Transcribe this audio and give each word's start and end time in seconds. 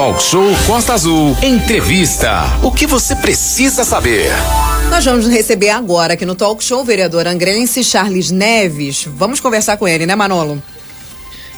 Talk 0.00 0.22
Show 0.22 0.50
Costa 0.66 0.94
Azul. 0.94 1.36
Entrevista. 1.42 2.58
O 2.64 2.72
que 2.72 2.86
você 2.86 3.14
precisa 3.14 3.84
saber? 3.84 4.30
Nós 4.88 5.04
vamos 5.04 5.28
receber 5.28 5.68
agora 5.68 6.14
aqui 6.14 6.24
no 6.24 6.34
Talk 6.34 6.64
Show 6.64 6.80
o 6.80 6.84
vereador 6.86 7.26
angrense 7.26 7.84
Charles 7.84 8.30
Neves. 8.30 9.04
Vamos 9.04 9.40
conversar 9.40 9.76
com 9.76 9.86
ele, 9.86 10.06
né, 10.06 10.16
Manolo? 10.16 10.62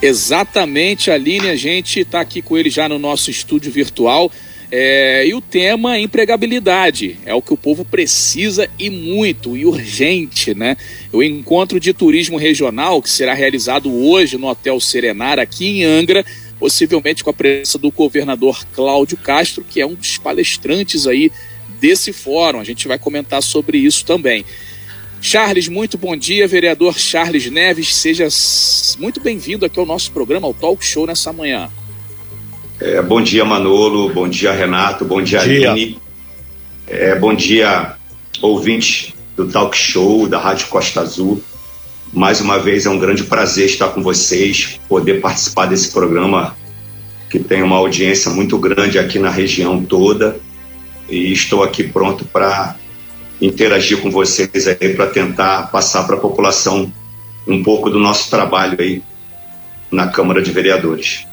Exatamente, 0.03 1.09
Aline, 1.09 1.51
a 1.51 1.55
gente 1.55 2.01
está 2.01 2.21
aqui 2.21 2.43
com 2.43 2.59
ele 2.59 2.69
já 2.69 2.89
no 2.89 2.99
nosso 2.99 3.31
estúdio 3.31 3.71
virtual. 3.71 4.29
É, 4.73 5.25
e 5.25 5.35
o 5.35 5.41
tema 5.41 5.95
é 5.95 6.01
empregabilidade. 6.01 7.21
É 7.25 7.33
o 7.33 7.43
que 7.43 7.53
o 7.53 7.57
povo 7.57 7.85
precisa 7.85 8.69
e 8.77 8.91
muito, 8.91 9.57
e 9.57 9.65
urgente, 9.65 10.53
né? 10.53 10.77
O 11.13 11.23
encontro 11.23 11.79
de 11.79 11.93
turismo 11.93 12.39
regional, 12.39 13.01
que 13.01 13.11
será 13.11 13.35
realizado 13.35 13.95
hoje 13.95 14.37
no 14.37 14.49
Hotel 14.49 14.81
Serenar, 14.81 15.39
aqui 15.39 15.69
em 15.69 15.85
Angra, 15.85 16.25
possivelmente 16.63 17.25
com 17.25 17.31
a 17.31 17.33
presença 17.33 17.77
do 17.77 17.91
governador 17.91 18.65
Cláudio 18.73 19.17
Castro, 19.17 19.65
que 19.69 19.81
é 19.81 19.87
um 19.87 19.95
dos 19.95 20.17
palestrantes 20.17 21.09
aí 21.09 21.29
desse 21.81 22.13
fórum. 22.13 22.61
A 22.61 22.65
gente 22.65 22.87
vai 22.87 23.01
comentar 23.01 23.43
sobre 23.43 23.79
isso 23.79 24.07
também. 24.07 24.45
Charles, 25.21 25.67
muito 25.67 25.99
bom 25.99 26.17
dia, 26.17 26.47
vereador 26.47 26.97
Charles 26.97 27.51
Neves. 27.51 27.93
Seja 27.93 28.29
muito 29.01 29.21
bem-vindo 29.21 29.67
aqui 29.67 29.77
ao 29.77 29.85
nosso 29.85 30.13
programa, 30.13 30.47
ao 30.47 30.55
Talk 30.55 30.85
Show, 30.85 31.05
nessa 31.05 31.33
manhã. 31.33 31.69
É, 32.79 33.03
bom 33.03 33.21
dia, 33.21 33.45
Manolo. 33.45 34.09
Bom 34.11 34.29
dia, 34.29 34.53
Renato. 34.53 35.05
Bom 35.05 35.21
dia, 35.21 35.41
dia. 35.41 35.73
Aline. 35.73 35.99
É, 36.87 37.17
bom 37.17 37.35
dia, 37.35 37.97
ouvinte 38.41 39.17
do 39.37 39.49
Talk 39.49 39.77
Show 39.77 40.29
da 40.29 40.39
Rádio 40.39 40.69
Costa 40.69 41.01
Azul. 41.01 41.43
Mais 42.13 42.41
uma 42.41 42.59
vez 42.59 42.85
é 42.85 42.91
um 42.91 42.99
grande 42.99 43.25
prazer 43.25 43.67
estar 43.67 43.89
com 43.89 44.03
vocês, 44.03 44.79
poder 44.89 45.21
participar 45.21 45.67
desse 45.67 45.91
programa 45.91 46.55
que 47.31 47.39
tem 47.39 47.63
uma 47.63 47.77
audiência 47.77 48.31
muito 48.31 48.59
grande 48.59 48.99
aqui 48.99 49.19
na 49.19 49.31
região 49.31 49.83
toda. 49.83 50.39
E 51.09 51.33
estou 51.33 51.63
aqui 51.63 51.83
pronto 51.83 52.25
para 52.27 52.77
interagir 53.41 54.01
com 54.01 54.11
vocês 54.11 54.67
aí 54.67 54.95
para 54.95 55.07
tentar 55.07 55.71
passar 55.71 56.05
para 56.05 56.17
a 56.17 56.21
população 56.21 56.93
um 57.47 57.63
pouco 57.63 57.89
do 57.89 57.99
nosso 57.99 58.29
trabalho 58.31 58.77
aí 58.79 59.03
na 59.91 60.09
Câmara 60.09 60.43
de 60.43 60.53
Vereadores. 60.53 61.27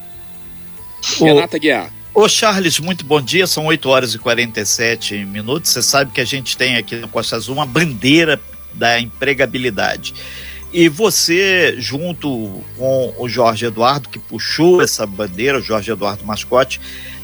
Renata 1.20 1.58
Guiar. 1.58 1.92
Ô 2.14 2.28
Charles, 2.28 2.80
muito 2.80 3.06
bom 3.06 3.22
dia. 3.22 3.46
São 3.46 3.66
8 3.66 3.90
horas 3.90 4.14
e 4.14 4.20
47 4.20 5.26
minutos. 5.26 5.72
Você 5.72 5.82
sabe 5.82 6.12
que 6.12 6.20
a 6.20 6.26
gente 6.26 6.58
tem 6.58 6.78
aqui 6.78 6.96
no 6.96 7.08
Costa 7.08 7.36
Azul 7.36 7.56
uma 7.56 7.66
bandeira 7.66 8.40
da 8.74 9.00
empregabilidade. 9.00 10.14
E 10.72 10.88
você, 10.88 11.76
junto 11.80 12.64
com 12.78 13.14
o 13.18 13.28
Jorge 13.28 13.66
Eduardo, 13.66 14.10
que 14.10 14.20
puxou 14.20 14.82
essa 14.82 15.06
bandeira, 15.06 15.58
o 15.58 15.62
Jorge 15.62 15.92
Eduardo 15.92 16.24
Mascote, 16.26 16.80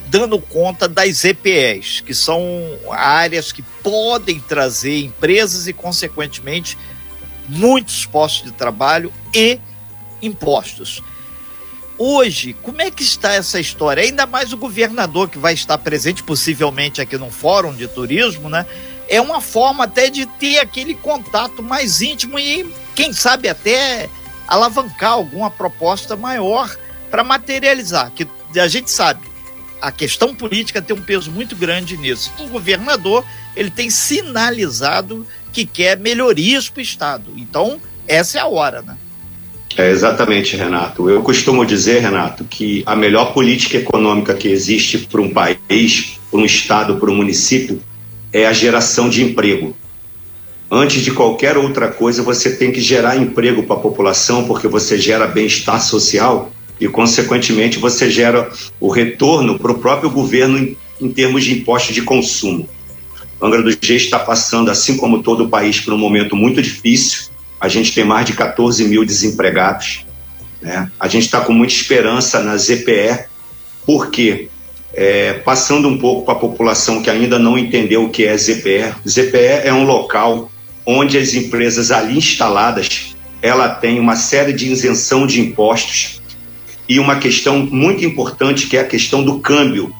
dando 0.08 0.38
conta 0.40 0.88
das 0.88 1.24
EPEs, 1.24 2.00
que 2.00 2.12
são 2.14 2.42
áreas 2.90 3.52
que 3.52 3.62
podem 3.82 4.40
trazer 4.40 5.00
empresas 5.00 5.68
e, 5.68 5.72
consequentemente, 5.72 6.76
muitos 7.48 8.04
postos 8.04 8.50
de 8.50 8.56
trabalho 8.56 9.12
e 9.32 9.60
impostos. 10.20 11.02
Hoje, 11.98 12.54
como 12.62 12.82
é 12.82 12.90
que 12.90 13.02
está 13.02 13.34
essa 13.34 13.58
história? 13.58 14.02
Ainda 14.02 14.26
mais 14.26 14.52
o 14.52 14.56
governador 14.56 15.30
que 15.30 15.38
vai 15.38 15.54
estar 15.54 15.78
presente, 15.78 16.22
possivelmente 16.22 17.00
aqui 17.00 17.16
no 17.16 17.30
Fórum 17.30 17.74
de 17.74 17.88
Turismo, 17.88 18.50
né? 18.50 18.66
É 19.08 19.20
uma 19.20 19.40
forma 19.40 19.84
até 19.84 20.10
de 20.10 20.26
ter 20.26 20.58
aquele 20.58 20.94
contato 20.94 21.62
mais 21.62 22.02
íntimo 22.02 22.38
e, 22.38 22.66
quem 22.96 23.12
sabe, 23.12 23.48
até 23.48 24.08
alavancar 24.48 25.12
alguma 25.12 25.50
proposta 25.50 26.16
maior 26.16 26.74
para 27.10 27.22
materializar. 27.22 28.10
Que 28.10 28.26
a 28.58 28.66
gente 28.66 28.90
sabe, 28.90 29.20
a 29.80 29.92
questão 29.92 30.34
política 30.34 30.80
tem 30.80 30.96
um 30.96 31.00
peso 31.00 31.30
muito 31.30 31.54
grande 31.54 31.96
nisso. 31.96 32.32
O 32.40 32.48
governador 32.48 33.24
ele 33.54 33.70
tem 33.70 33.90
sinalizado 33.90 35.26
que 35.52 35.64
quer 35.64 35.98
melhorias 35.98 36.68
para 36.68 36.80
o 36.80 36.82
Estado. 36.82 37.30
Então, 37.36 37.80
essa 38.08 38.38
é 38.38 38.40
a 38.40 38.46
hora, 38.46 38.82
né? 38.82 38.96
É, 39.76 39.90
exatamente, 39.90 40.56
Renato. 40.56 41.10
Eu 41.10 41.22
costumo 41.22 41.64
dizer, 41.66 42.00
Renato, 42.00 42.44
que 42.44 42.82
a 42.86 42.96
melhor 42.96 43.34
política 43.34 43.76
econômica 43.76 44.32
que 44.34 44.48
existe 44.48 44.98
para 44.98 45.20
um 45.20 45.30
país, 45.30 46.18
para 46.30 46.40
um 46.40 46.44
estado, 46.46 46.96
para 46.96 47.10
um 47.10 47.14
município, 47.14 47.82
é 48.32 48.46
a 48.46 48.54
geração 48.54 49.08
de 49.10 49.22
emprego. 49.22 49.76
Antes 50.70 51.02
de 51.02 51.12
qualquer 51.12 51.56
outra 51.56 51.88
coisa, 51.88 52.22
você 52.22 52.56
tem 52.56 52.72
que 52.72 52.80
gerar 52.80 53.16
emprego 53.16 53.62
para 53.62 53.76
a 53.76 53.80
população, 53.80 54.44
porque 54.44 54.66
você 54.66 54.98
gera 54.98 55.26
bem-estar 55.26 55.80
social 55.80 56.50
e, 56.80 56.88
consequentemente, 56.88 57.78
você 57.78 58.10
gera 58.10 58.50
o 58.80 58.88
retorno 58.88 59.58
para 59.58 59.72
o 59.72 59.78
próprio 59.78 60.10
governo 60.10 60.58
em, 60.58 60.76
em, 61.00 61.08
termos 61.08 61.44
de 61.44 61.52
impostos 61.52 61.94
de 61.94 62.02
consumo. 62.02 62.68
Angra 63.40 63.62
dos 63.62 63.76
Reis 63.80 64.02
está 64.02 64.18
passando, 64.18 64.70
assim 64.70 64.96
como 64.96 65.22
todo 65.22 65.44
o 65.44 65.48
país, 65.48 65.80
por 65.80 65.94
um 65.94 65.98
momento 65.98 66.34
muito 66.34 66.60
difícil 66.60 67.36
a 67.60 67.68
gente 67.68 67.92
tem 67.92 68.04
mais 68.04 68.26
de 68.26 68.32
14 68.32 68.84
mil 68.84 69.04
desempregados. 69.04 70.04
Né? 70.60 70.90
A 70.98 71.08
gente 71.08 71.24
está 71.24 71.40
com 71.40 71.52
muita 71.52 71.74
esperança 71.74 72.42
na 72.42 72.56
ZPE, 72.56 73.24
porque 73.84 74.48
é, 74.92 75.34
passando 75.34 75.88
um 75.88 75.98
pouco 75.98 76.24
para 76.24 76.34
a 76.34 76.38
população 76.38 77.02
que 77.02 77.10
ainda 77.10 77.38
não 77.38 77.58
entendeu 77.58 78.04
o 78.04 78.10
que 78.10 78.24
é 78.24 78.36
ZPE, 78.36 78.94
ZPE 79.08 79.62
é 79.64 79.72
um 79.72 79.84
local 79.84 80.50
onde 80.86 81.18
as 81.18 81.34
empresas 81.34 81.90
ali 81.90 82.16
instaladas 82.16 83.16
ela 83.42 83.68
tem 83.68 84.00
uma 84.00 84.16
série 84.16 84.52
de 84.52 84.70
isenção 84.70 85.26
de 85.26 85.40
impostos 85.40 86.22
e 86.88 86.98
uma 86.98 87.16
questão 87.16 87.58
muito 87.58 88.04
importante 88.04 88.66
que 88.66 88.76
é 88.76 88.80
a 88.80 88.86
questão 88.86 89.22
do 89.22 89.40
câmbio 89.40 89.94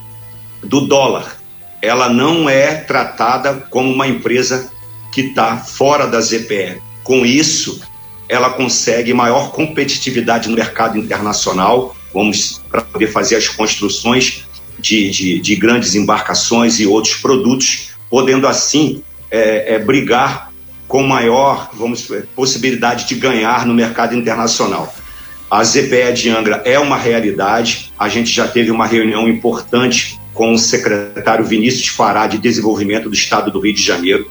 do 0.63 0.83
dólar. 0.83 1.37
Ela 1.83 2.09
não 2.09 2.49
é 2.49 2.75
tratada 2.75 3.55
como 3.71 3.93
uma 3.93 4.07
empresa 4.07 4.71
que 5.13 5.23
está 5.23 5.59
fora 5.59 6.07
da 6.07 6.21
ZPE. 6.21 6.81
Com 7.03 7.27
isso, 7.27 7.81
ela 8.29 8.51
consegue 8.51 9.13
maior 9.13 9.53
competitividade 9.53 10.49
no 10.49 10.57
mercado 10.57 10.99
internacional, 10.99 11.97
vamos 12.13 12.63
para 12.71 12.83
poder 12.83 13.09
fazer 13.09 13.37
as 13.37 13.49
construções 13.49 14.45
de, 14.79 15.11
de, 15.11 15.39
de, 15.41 15.57
grandes 15.57 15.95
embarcações 15.95 16.81
e 16.81 16.87
outros 16.87 17.15
produtos, 17.15 17.91
podendo 18.11 18.47
assim 18.47 19.03
é, 19.31 19.75
é, 19.75 19.79
brigar 19.79 20.53
com 20.87 21.03
maior 21.03 21.71
vamos, 21.75 22.09
possibilidade 22.35 23.07
de 23.07 23.15
ganhar 23.15 23.67
no 23.67 23.75
mercado 23.75 24.15
internacional. 24.15 24.95
A 25.51 25.63
ZPE 25.63 26.13
de 26.15 26.31
Angra 26.31 26.63
é 26.65 26.79
uma 26.79 26.97
realidade, 26.97 27.93
a 27.99 28.09
gente 28.09 28.31
já 28.31 28.49
teve 28.49 28.71
uma 28.71 28.87
reunião 28.87 29.29
importante 29.29 30.19
com 30.35 30.53
o 30.53 30.59
secretário 30.59 31.45
Vinícius 31.45 31.89
Fará 31.89 32.27
de 32.27 32.39
Desenvolvimento 32.39 33.09
do 33.09 33.15
Estado 33.15 33.51
do 33.51 33.61
Rio 33.61 33.75
de 33.75 33.83
Janeiro, 33.83 34.29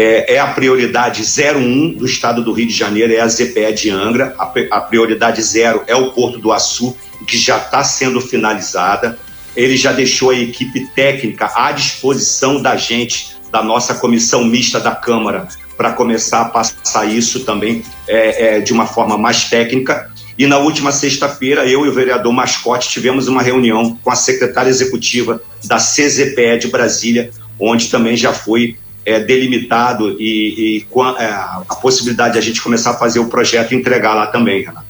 é, 0.00 0.34
é, 0.34 0.38
a 0.38 0.46
prioridade 0.46 1.22
01 1.22 1.94
do 1.94 2.06
estado 2.06 2.44
do 2.44 2.52
Rio 2.52 2.68
de 2.68 2.74
Janeiro, 2.74 3.12
é 3.12 3.20
a 3.20 3.26
ZPE 3.26 3.72
de 3.74 3.90
Angra. 3.90 4.34
A, 4.38 4.44
a 4.70 4.80
prioridade 4.80 5.42
zero 5.42 5.82
é 5.88 5.96
o 5.96 6.12
Porto 6.12 6.38
do 6.38 6.52
Açu, 6.52 6.96
que 7.26 7.36
já 7.36 7.58
está 7.58 7.82
sendo 7.82 8.20
finalizada. 8.20 9.18
Ele 9.56 9.76
já 9.76 9.90
deixou 9.90 10.30
a 10.30 10.38
equipe 10.38 10.86
técnica 10.94 11.50
à 11.52 11.72
disposição 11.72 12.62
da 12.62 12.76
gente, 12.76 13.36
da 13.50 13.60
nossa 13.60 13.94
comissão 13.94 14.44
mista 14.44 14.78
da 14.78 14.94
Câmara, 14.94 15.48
para 15.78 15.92
começar 15.92 16.40
a 16.40 16.44
passar 16.46 17.06
isso 17.06 17.44
também 17.44 17.84
é, 18.08 18.56
é, 18.56 18.60
de 18.60 18.72
uma 18.72 18.84
forma 18.84 19.16
mais 19.16 19.44
técnica. 19.44 20.10
E 20.36 20.44
na 20.44 20.58
última 20.58 20.90
sexta-feira, 20.90 21.64
eu 21.66 21.86
e 21.86 21.88
o 21.88 21.94
vereador 21.94 22.32
Mascote 22.32 22.88
tivemos 22.88 23.28
uma 23.28 23.42
reunião 23.42 23.96
com 24.02 24.10
a 24.10 24.16
secretária 24.16 24.68
executiva 24.68 25.40
da 25.64 25.76
CZPE 25.76 26.58
de 26.60 26.68
Brasília, 26.68 27.30
onde 27.60 27.88
também 27.88 28.16
já 28.16 28.32
foi 28.32 28.76
é, 29.06 29.20
delimitado 29.20 30.16
e, 30.20 30.84
e 30.84 30.86
é, 31.18 31.24
a, 31.24 31.76
possibilidade 31.80 32.32
de 32.32 32.38
a 32.40 32.42
gente 32.42 32.60
começar 32.60 32.90
a 32.90 32.94
fazer 32.94 33.20
o 33.20 33.28
projeto 33.28 33.72
e 33.72 33.76
entregar 33.76 34.14
lá 34.14 34.26
também, 34.26 34.64
Renato. 34.64 34.88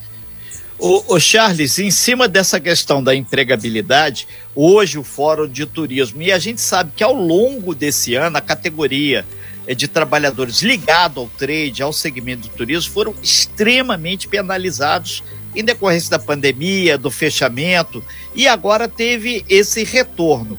O, 0.79 1.15
o, 1.15 1.19
Charles, 1.19 1.77
em 1.77 1.91
cima 1.91 2.27
dessa 2.27 2.59
questão 2.59 3.03
da 3.03 3.13
empregabilidade, 3.13 4.27
hoje 4.55 4.97
o 4.97 5.03
Fórum 5.03 5.47
de 5.47 5.65
Turismo, 5.65 6.21
e 6.21 6.31
a 6.31 6.39
gente 6.39 6.61
sabe 6.61 6.91
que 6.95 7.03
ao 7.03 7.13
longo 7.13 7.75
desse 7.75 8.15
ano 8.15 8.37
a 8.37 8.41
categoria 8.41 9.25
de 9.75 9.87
trabalhadores 9.87 10.61
ligado 10.61 11.19
ao 11.19 11.27
trade, 11.27 11.83
ao 11.83 11.93
segmento 11.93 12.47
do 12.47 12.55
turismo, 12.55 12.91
foram 12.91 13.13
extremamente 13.21 14.27
penalizados 14.27 15.23
em 15.55 15.63
decorrência 15.63 16.11
da 16.11 16.19
pandemia, 16.19 16.97
do 16.97 17.09
fechamento, 17.09 18.03
e 18.35 18.47
agora 18.47 18.87
teve 18.87 19.43
esse 19.49 19.83
retorno. 19.83 20.57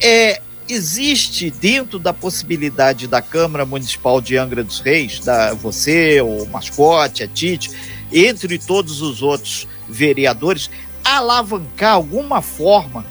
É, 0.00 0.40
existe 0.68 1.50
dentro 1.50 1.98
da 1.98 2.12
possibilidade 2.12 3.06
da 3.06 3.22
Câmara 3.22 3.64
Municipal 3.64 4.20
de 4.20 4.36
Angra 4.36 4.62
dos 4.62 4.80
Reis, 4.80 5.20
da 5.20 5.54
você, 5.54 6.20
o 6.20 6.46
Mascote, 6.46 7.22
a 7.22 7.28
Tite, 7.28 7.70
entre 8.12 8.58
todos 8.58 9.00
os 9.00 9.22
outros 9.22 9.66
vereadores, 9.88 10.70
alavancar 11.04 11.94
alguma 11.94 12.42
forma 12.42 13.04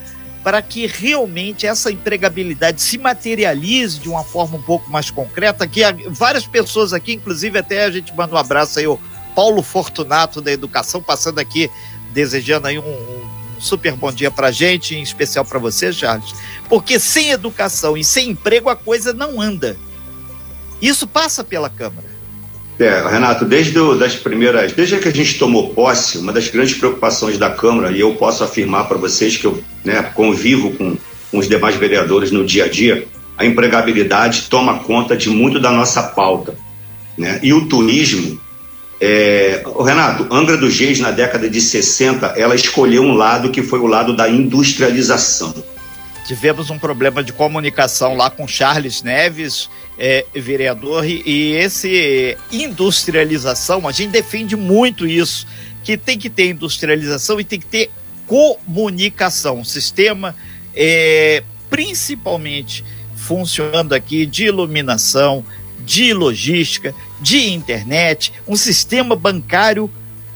para 0.46 0.62
que 0.62 0.86
realmente 0.86 1.66
essa 1.66 1.92
empregabilidade 1.92 2.80
se 2.80 3.00
materialize 3.00 4.00
de 4.00 4.08
uma 4.08 4.24
forma 4.24 4.58
um 4.58 4.62
pouco 4.62 4.88
mais 4.92 5.10
concreta, 5.10 5.66
que 5.66 5.82
várias 6.10 6.46
pessoas 6.46 6.94
aqui, 6.94 7.14
inclusive 7.14 7.58
até 7.58 7.84
a 7.84 7.90
gente 7.90 8.14
manda 8.16 8.36
um 8.36 8.38
abraço 8.38 8.78
aí, 8.78 8.86
o 8.86 9.00
Paulo 9.36 9.64
Fortunato 9.64 10.42
da 10.42 10.52
Educação, 10.52 11.02
passando 11.02 11.40
aqui, 11.40 11.68
desejando 12.14 12.68
aí 12.68 12.78
um, 12.78 12.84
um 12.84 13.60
super 13.60 13.94
bom 13.94 14.12
dia 14.12 14.30
para 14.30 14.52
gente, 14.52 14.94
em 14.94 15.02
especial 15.02 15.44
para 15.44 15.58
você, 15.58 15.92
Charles, 15.92 16.36
porque 16.70 17.00
sem 17.00 17.32
educação 17.32 17.98
e 17.98 18.04
sem 18.04 18.30
emprego 18.30 18.70
a 18.70 18.76
coisa 18.76 19.14
não 19.14 19.42
anda. 19.42 19.76
Isso 20.80 21.08
passa 21.08 21.44
pela 21.44 21.72
Câmara. 21.72 22.15
É, 22.77 23.07
Renato, 23.10 23.45
desde 23.45 23.74
das 23.98 24.16
primeiras, 24.16 24.74
desde 24.74 24.98
que 24.98 25.07
a 25.07 25.13
gente 25.13 25.39
tomou 25.39 25.69
posse, 25.69 26.18
uma 26.18 26.33
das 26.33 26.50
grandes 26.50 26.75
preocupações 26.75 27.38
da 27.38 27.50
Câmara, 27.50 27.92
e 27.92 28.01
eu 28.01 28.13
posso 28.16 28.44
afirmar 28.44 28.88
para 28.88 28.98
vocês 28.98 29.38
que 29.38 29.45
eu 29.45 29.63
né, 29.83 30.04
convivo 30.13 30.72
com, 30.72 30.98
com 31.31 31.38
os 31.38 31.48
demais 31.48 31.75
vereadores 31.75 32.31
no 32.31 32.45
dia 32.45 32.66
a 32.66 32.68
dia, 32.68 33.07
a 33.38 33.45
empregabilidade 33.45 34.48
toma 34.50 34.80
conta 34.80 35.16
de 35.16 35.30
muito 35.30 35.60
da 35.60 35.72
nossa 35.72 36.04
pauta. 36.04 36.56
Né? 37.18 37.39
E 37.42 37.54
o 37.54 37.66
turismo, 37.66 38.39
é, 39.00 39.63
Renato, 39.83 40.27
Angra 40.30 40.57
dos 40.57 40.77
Reis, 40.77 41.00
na 41.00 41.12
década 41.12 41.50
de 41.50 41.62
60, 41.62 42.33
ela 42.36 42.56
escolheu 42.56 43.04
um 43.04 43.13
lado 43.13 43.51
que 43.51 43.62
foi 43.62 43.80
o 43.80 43.88
lado 43.88 44.13
da 44.13 44.30
industrialização. 44.30 45.54
Tivemos 46.25 46.69
um 46.69 46.80
problema 46.80 47.24
de 47.24 47.31
comunicação 47.31 48.16
lá 48.16 48.30
com 48.30 48.48
Charles 48.48 49.04
Neves, 49.04 49.69
é, 49.98 50.25
vereador, 50.33 51.06
e, 51.06 51.22
e 51.25 51.54
esse 51.54 52.38
industrialização, 52.51 53.88
a 53.88 53.92
gente 53.92 54.10
defende 54.10 54.56
muito 54.56 55.06
isso, 55.06 55.45
que 55.83 55.95
tem 55.95 56.18
que 56.18 56.30
ter 56.30 56.50
industrialização 56.50 57.39
e 57.39 57.44
tem 57.44 57.60
que 57.60 57.68
ter 57.68 57.92
comunicação, 58.25 59.60
um 59.60 59.63
sistema 59.63 60.36
é, 60.75 61.44
principalmente 61.69 62.83
funcionando 63.16 63.94
aqui 63.94 64.25
de 64.25 64.45
iluminação, 64.45 65.45
de 65.80 66.13
logística, 66.13 66.94
de 67.22 67.51
internet, 67.54 68.33
um 68.48 68.56
sistema 68.56 69.16
bancário 69.16 69.89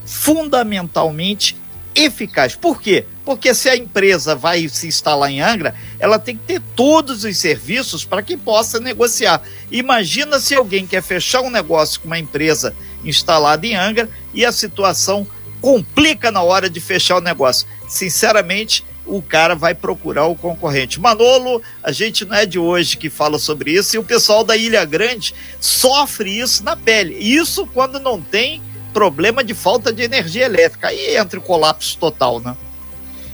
fundamentalmente 0.06 1.56
eficaz. 1.94 2.56
Por 2.56 2.82
quê? 2.82 3.06
Porque 3.30 3.54
se 3.54 3.70
a 3.70 3.78
empresa 3.78 4.34
vai 4.34 4.68
se 4.68 4.88
instalar 4.88 5.30
em 5.30 5.40
Angra, 5.40 5.76
ela 6.00 6.18
tem 6.18 6.36
que 6.36 6.46
ter 6.46 6.62
todos 6.76 7.24
os 7.24 7.38
serviços 7.38 8.04
para 8.04 8.24
que 8.24 8.36
possa 8.36 8.80
negociar. 8.80 9.44
Imagina 9.70 10.40
se 10.40 10.56
alguém 10.56 10.88
quer 10.88 11.04
fechar 11.04 11.42
um 11.42 11.52
negócio 11.52 12.02
com 12.02 12.08
uma 12.08 12.18
empresa 12.18 12.76
instalada 13.06 13.68
em 13.68 13.76
Angra 13.76 14.10
e 14.34 14.44
a 14.44 14.52
situação 14.52 15.28
complica 15.62 16.32
na 16.32 16.42
hora 16.42 16.68
de 16.68 16.80
fechar 16.80 17.18
o 17.18 17.22
negócio. 17.22 17.68
Sinceramente, 17.88 18.84
o 19.06 19.22
cara 19.22 19.54
vai 19.54 19.76
procurar 19.76 20.26
o 20.26 20.36
concorrente. 20.36 21.00
Manolo, 21.00 21.62
a 21.84 21.92
gente 21.92 22.26
não 22.26 22.36
é 22.36 22.48
de 22.48 22.58
hoje 22.58 22.98
que 22.98 23.12
fala 23.12 23.38
sobre 23.38 23.74
isso 23.74 23.96
e 23.96 24.00
o 24.00 24.04
pessoal 24.04 24.44
da 24.44 24.58
Ilha 24.58 24.84
Grande 24.86 25.36
sofre 25.60 26.40
isso 26.40 26.64
na 26.64 26.76
pele. 26.76 27.14
Isso 27.14 27.68
quando 27.68 28.00
não 28.00 28.20
tem 28.20 28.60
problema 28.92 29.44
de 29.44 29.54
falta 29.54 29.94
de 29.94 30.02
energia 30.02 30.46
elétrica. 30.46 30.88
Aí 30.88 31.16
entra 31.16 31.38
o 31.38 31.44
colapso 31.44 31.96
total, 31.96 32.40
né? 32.40 32.58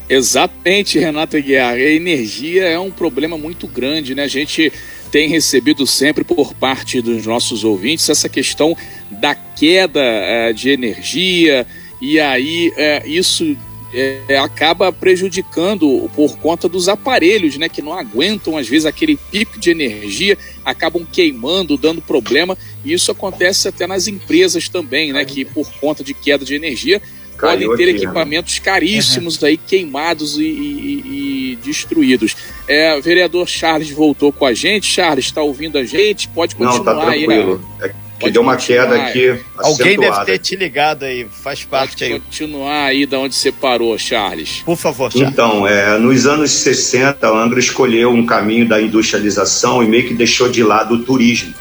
Exatamente, 0.07 0.99
Renata 0.99 1.39
Guiar. 1.39 1.73
A 1.73 1.79
energia 1.79 2.65
é 2.65 2.79
um 2.79 2.91
problema 2.91 3.37
muito 3.37 3.67
grande, 3.67 4.13
né? 4.13 4.23
A 4.23 4.27
gente 4.27 4.71
tem 5.11 5.29
recebido 5.29 5.87
sempre 5.87 6.23
por 6.23 6.53
parte 6.53 7.01
dos 7.01 7.25
nossos 7.25 7.63
ouvintes 7.63 8.09
essa 8.09 8.27
questão 8.27 8.75
da 9.09 9.33
queda 9.33 10.01
é, 10.01 10.51
de 10.51 10.69
energia, 10.69 11.65
e 12.01 12.19
aí 12.19 12.73
é, 12.75 13.07
isso 13.07 13.55
é, 13.93 14.37
acaba 14.37 14.91
prejudicando 14.91 16.09
por 16.13 16.37
conta 16.39 16.67
dos 16.67 16.89
aparelhos, 16.89 17.57
né, 17.57 17.69
que 17.69 17.81
não 17.81 17.93
aguentam 17.93 18.57
às 18.57 18.67
vezes 18.67 18.85
aquele 18.85 19.15
pico 19.31 19.57
de 19.57 19.69
energia, 19.71 20.37
acabam 20.65 21.05
queimando, 21.09 21.77
dando 21.77 22.01
problema, 22.01 22.57
e 22.83 22.91
isso 22.91 23.09
acontece 23.09 23.69
até 23.69 23.87
nas 23.87 24.07
empresas 24.07 24.67
também, 24.67 25.13
né, 25.13 25.23
que 25.23 25.45
por 25.45 25.71
conta 25.79 26.03
de 26.03 26.13
queda 26.13 26.43
de 26.43 26.55
energia 26.55 27.01
podem 27.39 27.67
ter 27.75 27.83
aqui, 27.83 27.85
né? 27.85 27.91
equipamentos 27.91 28.59
caríssimos 28.59 29.41
uhum. 29.41 29.47
aí 29.47 29.57
queimados 29.57 30.37
e, 30.37 30.43
e, 30.43 31.51
e 31.51 31.59
destruídos. 31.63 32.35
É, 32.67 32.99
vereador 32.99 33.47
Charles 33.47 33.91
voltou 33.91 34.31
com 34.31 34.45
a 34.45 34.53
gente. 34.53 34.85
Charles, 34.87 35.25
está 35.25 35.41
ouvindo 35.41 35.77
a 35.77 35.83
gente? 35.83 36.27
Pode 36.29 36.55
continuar 36.55 36.93
Não, 36.93 37.01
tá 37.01 37.05
tranquilo. 37.11 37.61
aí. 37.79 37.87
Né? 37.87 37.95
que 38.19 38.31
deu 38.31 38.41
uma 38.41 38.55
queda 38.55 38.95
aqui. 38.95 39.39
Alguém 39.57 39.99
deve 39.99 40.25
ter 40.25 40.39
te 40.39 40.55
ligado 40.55 41.03
aí, 41.03 41.27
faz 41.29 41.63
parte 41.63 41.97
Pode 41.97 42.13
aí. 42.13 42.19
continuar 42.19 42.85
aí 42.85 43.05
da 43.05 43.19
onde 43.19 43.35
você 43.35 43.51
parou, 43.51 43.97
Charles. 43.97 44.63
Por 44.65 44.77
favor, 44.77 45.11
Charles. 45.11 45.29
Então, 45.29 45.67
é, 45.67 45.97
nos 45.97 46.25
anos 46.25 46.51
60, 46.51 47.27
a 47.27 47.43
Angra 47.43 47.59
escolheu 47.59 48.11
um 48.11 48.25
caminho 48.25 48.67
da 48.67 48.81
industrialização 48.81 49.83
e 49.83 49.87
meio 49.87 50.07
que 50.07 50.13
deixou 50.13 50.49
de 50.49 50.63
lado 50.63 50.95
o 50.95 51.03
turismo. 51.03 51.53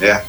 Né? 0.00 0.22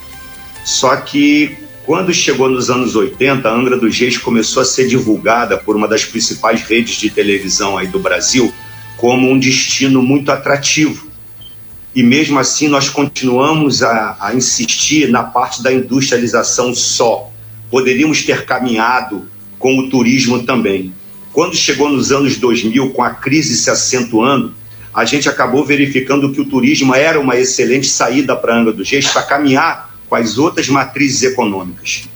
Só 0.63 0.95
que 0.97 1.57
quando 1.85 2.13
chegou 2.13 2.49
nos 2.49 2.69
anos 2.69 2.95
80, 2.95 3.47
a 3.47 3.53
Angra 3.53 3.77
dos 3.77 3.97
Reis 3.97 4.17
começou 4.17 4.61
a 4.61 4.65
ser 4.65 4.87
divulgada 4.87 5.57
por 5.57 5.75
uma 5.75 5.87
das 5.87 6.03
principais 6.03 6.61
redes 6.61 6.95
de 6.95 7.09
televisão 7.09 7.77
aí 7.77 7.87
do 7.87 7.99
Brasil 7.99 8.53
como 8.97 9.29
um 9.29 9.37
destino 9.37 10.01
muito 10.01 10.31
atrativo 10.31 11.05
e 11.95 12.03
mesmo 12.03 12.37
assim 12.37 12.67
nós 12.67 12.89
continuamos 12.89 13.81
a, 13.81 14.17
a, 14.19 14.35
insistir 14.35 15.09
na 15.09 15.23
parte 15.23 15.63
da 15.63 15.71
industrialização 15.71 16.75
só. 16.75 17.31
Poderíamos 17.71 18.23
ter 18.23 18.45
caminhado 18.45 19.29
com 19.57 19.79
o 19.79 19.89
turismo 19.89 20.43
também. 20.43 20.93
Quando 21.31 21.55
chegou 21.55 21.89
nos 21.89 22.11
anos 22.11 22.35
2000, 22.35 22.89
com 22.89 23.01
a 23.01 23.11
crise 23.11 23.55
se 23.55 23.69
acentuando, 23.69 24.53
a 24.93 25.05
gente 25.05 25.29
acabou 25.29 25.63
verificando 25.63 26.31
que 26.33 26.41
o 26.41 26.45
turismo 26.45 26.93
era 26.93 27.19
uma 27.19 27.37
excelente 27.37 27.87
saída 27.87 28.35
para 28.35 28.57
Angra 28.57 28.73
dos 28.73 28.89
Reis 28.89 29.07
para 29.07 29.23
caminhar 29.23 29.94
com 30.09 30.15
as 30.15 30.37
outras 30.37 30.67
matrizes 30.69 31.23
econômicas. 31.23 32.09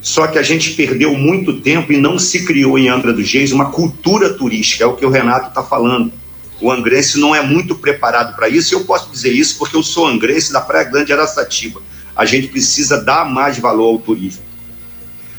Só 0.00 0.26
que 0.26 0.38
a 0.38 0.42
gente 0.42 0.72
perdeu 0.72 1.14
muito 1.14 1.60
tempo 1.60 1.92
e 1.92 1.96
não 1.96 2.18
se 2.18 2.44
criou 2.44 2.78
em 2.78 2.88
Angra 2.88 3.12
dos 3.12 3.30
Reis 3.32 3.52
uma 3.52 3.70
cultura 3.70 4.32
turística, 4.34 4.84
é 4.84 4.86
o 4.86 4.94
que 4.94 5.04
o 5.04 5.10
Renato 5.10 5.48
está 5.48 5.62
falando 5.62 6.12
o 6.60 6.70
angrense 6.70 7.18
não 7.18 7.34
é 7.34 7.42
muito 7.42 7.74
preparado 7.74 8.34
para 8.34 8.48
isso, 8.48 8.72
e 8.72 8.76
eu 8.76 8.84
posso 8.84 9.10
dizer 9.10 9.32
isso 9.32 9.58
porque 9.58 9.76
eu 9.76 9.82
sou 9.82 10.06
angrense 10.06 10.52
da 10.52 10.60
Praia 10.60 10.84
Grande 10.84 11.06
de 11.06 11.12
Araçatiba. 11.12 11.82
A 12.14 12.24
gente 12.24 12.48
precisa 12.48 13.02
dar 13.02 13.28
mais 13.28 13.58
valor 13.58 13.88
ao 13.88 13.98
turismo. 13.98 14.42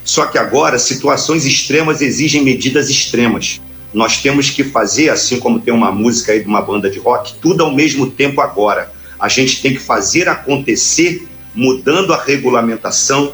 Só 0.04 0.28
que 0.28 0.38
agora, 0.38 0.78
situações 0.78 1.46
extremas 1.46 2.02
exigem 2.02 2.44
medidas 2.44 2.90
extremas. 2.90 3.60
Nós 3.94 4.22
temos 4.22 4.52
que 4.52 4.64
fazer, 4.64 5.10
assim 5.10 5.40
como 5.40 5.60
tem 5.60 5.74
uma 5.74 5.92
música 5.92 6.32
aí 6.32 6.42
de 6.42 6.48
uma 6.48 6.62
banda 6.62 6.90
de 6.90 7.00
rock, 7.00 7.34
tudo 7.42 7.64
ao 7.64 7.74
mesmo 7.74 8.12
tempo 8.12 8.40
agora. 8.40 8.92
A 9.20 9.28
gente 9.28 9.62
tem 9.62 9.74
que 9.74 9.80
fazer 9.80 10.30
acontecer, 10.30 11.28
mudando 11.54 12.14
a 12.14 12.24
regulamentação, 12.24 13.34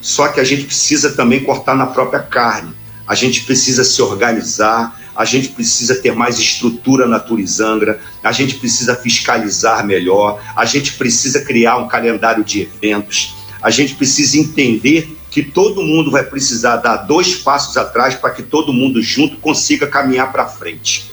só 0.00 0.28
que 0.28 0.40
a 0.40 0.44
gente 0.44 0.64
precisa 0.64 1.12
também 1.12 1.44
cortar 1.44 1.74
na 1.74 1.86
própria 1.86 2.20
carne. 2.20 2.72
A 3.06 3.14
gente 3.14 3.44
precisa 3.44 3.84
se 3.84 4.00
organizar, 4.02 4.98
a 5.16 5.24
gente 5.24 5.48
precisa 5.48 5.96
ter 5.96 6.14
mais 6.14 6.38
estrutura 6.38 7.06
na 7.06 7.18
Turizangra, 7.18 8.00
a 8.22 8.30
gente 8.30 8.54
precisa 8.54 8.94
fiscalizar 8.94 9.84
melhor, 9.84 10.40
a 10.54 10.64
gente 10.64 10.92
precisa 10.92 11.40
criar 11.40 11.76
um 11.78 11.88
calendário 11.88 12.44
de 12.44 12.62
eventos, 12.62 13.34
a 13.60 13.70
gente 13.70 13.94
precisa 13.94 14.38
entender 14.38 15.16
que 15.30 15.42
todo 15.42 15.82
mundo 15.82 16.10
vai 16.10 16.22
precisar 16.22 16.76
dar 16.76 16.98
dois 16.98 17.34
passos 17.34 17.76
atrás 17.76 18.14
para 18.14 18.30
que 18.30 18.42
todo 18.42 18.72
mundo 18.72 19.02
junto 19.02 19.36
consiga 19.38 19.86
caminhar 19.86 20.30
para 20.30 20.46
frente. 20.46 21.10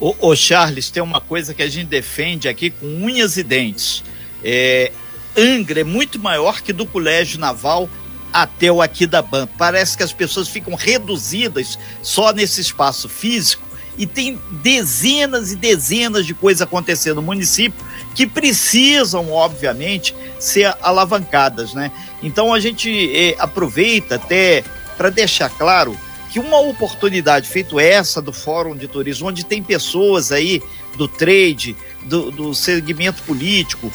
Ô, 0.00 0.36
Charles, 0.36 0.90
tem 0.90 1.02
uma 1.02 1.20
coisa 1.20 1.52
que 1.52 1.62
a 1.62 1.68
gente 1.68 1.88
defende 1.88 2.48
aqui 2.48 2.70
com 2.70 2.86
unhas 2.86 3.36
e 3.36 3.42
dentes. 3.42 4.04
É, 4.42 4.92
Angra 5.36 5.80
é 5.80 5.84
muito 5.84 6.18
maior 6.18 6.62
que 6.62 6.72
do 6.72 6.86
Colégio 6.86 7.38
Naval 7.38 7.88
até 8.32 8.70
o 8.70 8.82
Aquidaban. 8.82 9.48
Parece 9.58 9.96
que 9.96 10.02
as 10.02 10.12
pessoas 10.12 10.48
ficam 10.48 10.74
reduzidas 10.74 11.78
só 12.02 12.32
nesse 12.32 12.60
espaço 12.60 13.08
físico 13.08 13.66
e 13.96 14.06
tem 14.06 14.38
dezenas 14.50 15.50
e 15.52 15.56
dezenas 15.56 16.24
de 16.24 16.32
coisas 16.32 16.62
acontecendo 16.62 17.16
no 17.16 17.22
município 17.22 17.84
que 18.14 18.26
precisam, 18.26 19.30
obviamente, 19.32 20.14
ser 20.38 20.74
alavancadas, 20.80 21.74
né? 21.74 21.90
Então 22.22 22.54
a 22.54 22.60
gente 22.60 23.10
eh, 23.14 23.34
aproveita 23.38 24.14
até 24.14 24.62
para 24.96 25.10
deixar 25.10 25.50
claro 25.50 25.96
que 26.30 26.38
uma 26.38 26.60
oportunidade 26.60 27.48
feito 27.48 27.80
essa 27.80 28.20
do 28.20 28.32
Fórum 28.32 28.76
de 28.76 28.86
Turismo, 28.86 29.28
onde 29.28 29.44
tem 29.44 29.62
pessoas 29.62 30.30
aí 30.30 30.62
do 30.96 31.08
trade, 31.08 31.76
do, 32.02 32.30
do 32.30 32.54
segmento 32.54 33.22
político, 33.22 33.90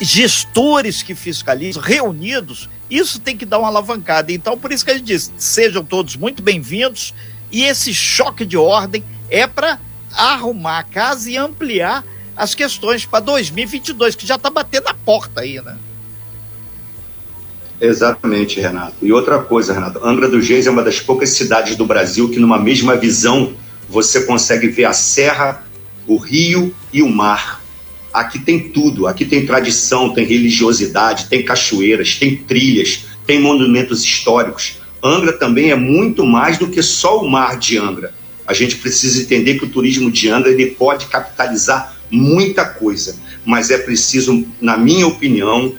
gestores 0.00 1.02
que 1.02 1.14
fiscalizam, 1.14 1.82
reunidos, 1.82 2.68
isso 2.90 3.18
tem 3.18 3.36
que 3.36 3.44
dar 3.44 3.58
uma 3.58 3.68
alavancada. 3.68 4.32
Então, 4.32 4.58
por 4.58 4.72
isso 4.72 4.84
que 4.84 4.90
a 4.90 4.94
gente 4.94 5.06
diz: 5.06 5.32
sejam 5.36 5.84
todos 5.84 6.16
muito 6.16 6.42
bem-vindos. 6.42 7.14
E 7.50 7.64
esse 7.64 7.94
choque 7.94 8.44
de 8.44 8.56
ordem 8.56 9.04
é 9.30 9.46
para 9.46 9.78
arrumar 10.12 10.80
a 10.80 10.82
casa 10.82 11.30
e 11.30 11.36
ampliar 11.36 12.04
as 12.36 12.54
questões 12.54 13.06
para 13.06 13.20
2022, 13.20 14.16
que 14.16 14.26
já 14.26 14.34
está 14.34 14.50
batendo 14.50 14.84
na 14.84 14.94
porta 14.94 15.42
aí, 15.42 15.60
né? 15.60 15.76
Exatamente, 17.80 18.60
Renato. 18.60 18.96
E 19.02 19.12
outra 19.12 19.40
coisa, 19.40 19.72
Renato, 19.72 20.04
Angra 20.04 20.28
dos 20.28 20.48
Reis 20.48 20.66
é 20.66 20.70
uma 20.70 20.82
das 20.82 21.00
poucas 21.00 21.30
cidades 21.30 21.76
do 21.76 21.84
Brasil 21.84 22.28
que, 22.28 22.38
numa 22.38 22.58
mesma 22.58 22.96
visão, 22.96 23.54
você 23.88 24.24
consegue 24.24 24.68
ver 24.68 24.86
a 24.86 24.92
serra, 24.92 25.64
o 26.06 26.16
rio 26.16 26.74
e 26.92 27.02
o 27.02 27.08
mar 27.08 27.63
Aqui 28.14 28.38
tem 28.38 28.68
tudo, 28.68 29.08
aqui 29.08 29.24
tem 29.24 29.44
tradição, 29.44 30.14
tem 30.14 30.24
religiosidade, 30.24 31.26
tem 31.26 31.44
cachoeiras, 31.44 32.14
tem 32.14 32.36
trilhas, 32.36 33.06
tem 33.26 33.40
monumentos 33.40 34.04
históricos. 34.04 34.76
Angra 35.02 35.32
também 35.32 35.72
é 35.72 35.74
muito 35.74 36.24
mais 36.24 36.56
do 36.56 36.68
que 36.68 36.80
só 36.80 37.20
o 37.20 37.28
mar 37.28 37.58
de 37.58 37.76
Angra. 37.76 38.14
A 38.46 38.54
gente 38.54 38.76
precisa 38.76 39.20
entender 39.20 39.58
que 39.58 39.64
o 39.64 39.68
turismo 39.68 40.12
de 40.12 40.30
Angra 40.30 40.52
ele 40.52 40.66
pode 40.66 41.06
capitalizar 41.06 41.96
muita 42.08 42.64
coisa, 42.64 43.16
mas 43.44 43.72
é 43.72 43.78
preciso, 43.78 44.46
na 44.60 44.76
minha 44.76 45.08
opinião, 45.08 45.74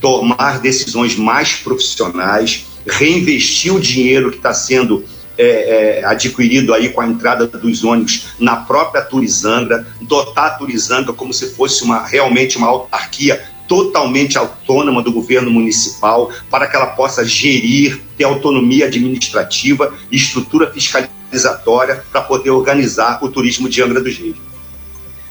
tomar 0.00 0.58
decisões 0.58 1.14
mais 1.14 1.52
profissionais, 1.52 2.66
reinvestir 2.84 3.72
o 3.72 3.78
dinheiro 3.78 4.32
que 4.32 4.38
está 4.38 4.52
sendo 4.52 5.04
é, 5.40 6.00
é, 6.00 6.04
adquirido 6.04 6.74
aí 6.74 6.90
com 6.90 7.00
a 7.00 7.06
entrada 7.06 7.46
dos 7.46 7.82
ônibus 7.82 8.34
na 8.38 8.56
própria 8.56 9.02
Turizanga, 9.02 9.86
dotar 10.02 10.46
a 10.46 10.50
Turizanga 10.50 11.12
como 11.12 11.32
se 11.32 11.54
fosse 11.54 11.82
uma 11.82 12.06
realmente 12.06 12.58
uma 12.58 12.68
autarquia 12.68 13.42
totalmente 13.66 14.36
autônoma 14.36 15.00
do 15.00 15.12
governo 15.12 15.48
municipal, 15.48 16.30
para 16.50 16.66
que 16.66 16.74
ela 16.74 16.88
possa 16.88 17.24
gerir, 17.24 18.00
ter 18.18 18.24
autonomia 18.24 18.86
administrativa 18.86 19.94
e 20.10 20.16
estrutura 20.16 20.70
fiscalizatória 20.72 22.04
para 22.10 22.20
poder 22.20 22.50
organizar 22.50 23.24
o 23.24 23.28
turismo 23.30 23.68
de 23.68 23.80
Angra 23.80 24.00
dos 24.00 24.18
Reis. 24.18 24.34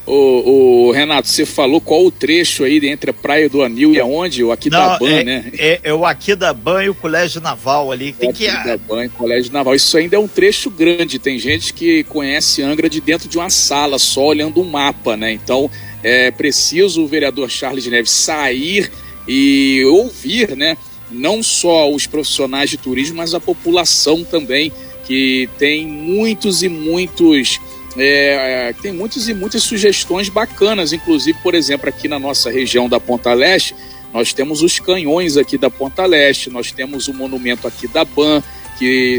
O, 0.10 0.88
o, 0.88 0.92
Renato, 0.92 1.28
você 1.28 1.46
falou 1.46 1.80
qual 1.80 2.04
o 2.04 2.10
trecho 2.10 2.64
aí 2.64 2.84
entre 2.88 3.12
a 3.12 3.14
Praia 3.14 3.48
do 3.48 3.62
Anil 3.62 3.94
e 3.94 4.00
aonde? 4.00 4.44
O 4.44 4.52
Aquidaban, 4.52 5.08
é, 5.08 5.24
né? 5.24 5.52
É, 5.56 5.80
é 5.84 5.94
o 5.94 6.04
Aquidaban 6.04 6.84
e 6.84 6.90
o 6.90 6.96
Colégio 6.96 7.40
Naval 7.40 7.92
ali. 7.92 8.12
Tem 8.14 8.34
que... 8.34 8.48
Aquidaban 8.48 9.06
e 9.06 9.10
Colégio 9.10 9.54
Naval. 9.54 9.76
Isso 9.76 9.96
ainda 9.96 10.16
é 10.16 10.20
um 10.20 10.28
trecho 10.28 10.72
grande. 10.72 11.20
Tem 11.20 11.38
gente 11.38 11.76
que 11.76 12.04
conhece 12.06 12.64
Angra 12.64 12.90
de 12.90 13.00
dentro 13.00 13.30
de 13.30 13.38
uma 13.38 13.52
sala, 13.52 14.00
só 14.00 14.26
olhando 14.26 14.60
um 14.60 14.64
mapa, 14.64 15.16
né? 15.16 15.32
Então, 15.32 15.70
é 16.02 16.32
preciso 16.32 17.04
o 17.04 17.08
vereador 17.08 17.48
Charles 17.48 17.86
Neves 17.86 18.10
sair 18.10 18.92
e 19.28 19.86
ouvir, 19.86 20.58
né? 20.58 20.76
Não 21.12 21.44
só 21.44 21.88
os 21.88 22.08
profissionais 22.08 22.72
de 22.72 22.78
turismo, 22.78 23.18
mas 23.18 23.36
a 23.36 23.40
população 23.40 24.24
também, 24.24 24.72
que 25.06 25.48
tem 25.60 25.86
muitos 25.86 26.64
e 26.64 26.68
muitos 26.68 27.60
é, 27.98 28.70
é, 28.70 28.74
tem 28.74 28.92
muitas 28.92 29.28
e 29.28 29.34
muitas 29.34 29.64
sugestões 29.64 30.30
bacanas, 30.30 30.94
inclusive, 30.94 31.38
por 31.42 31.56
exemplo, 31.56 31.90
aqui 31.90 32.08
na 32.08 32.20
nossa 32.20 32.50
região 32.50 32.88
da 32.88 33.00
Ponta 33.00 33.34
Leste, 33.34 33.76
nós 34.14 34.34
temos 34.34 34.62
os 34.62 34.80
canhões 34.80 35.38
aqui 35.38 35.58
da 35.58 35.70
Ponta 35.70 36.06
Leste, 36.06 36.50
nós 36.50 36.72
temos 36.72 37.08
o 37.08 37.14
monumento 37.14 37.68
aqui 37.68 37.88
da 37.88 38.04
BAN, 38.04 38.44
que 38.78 39.18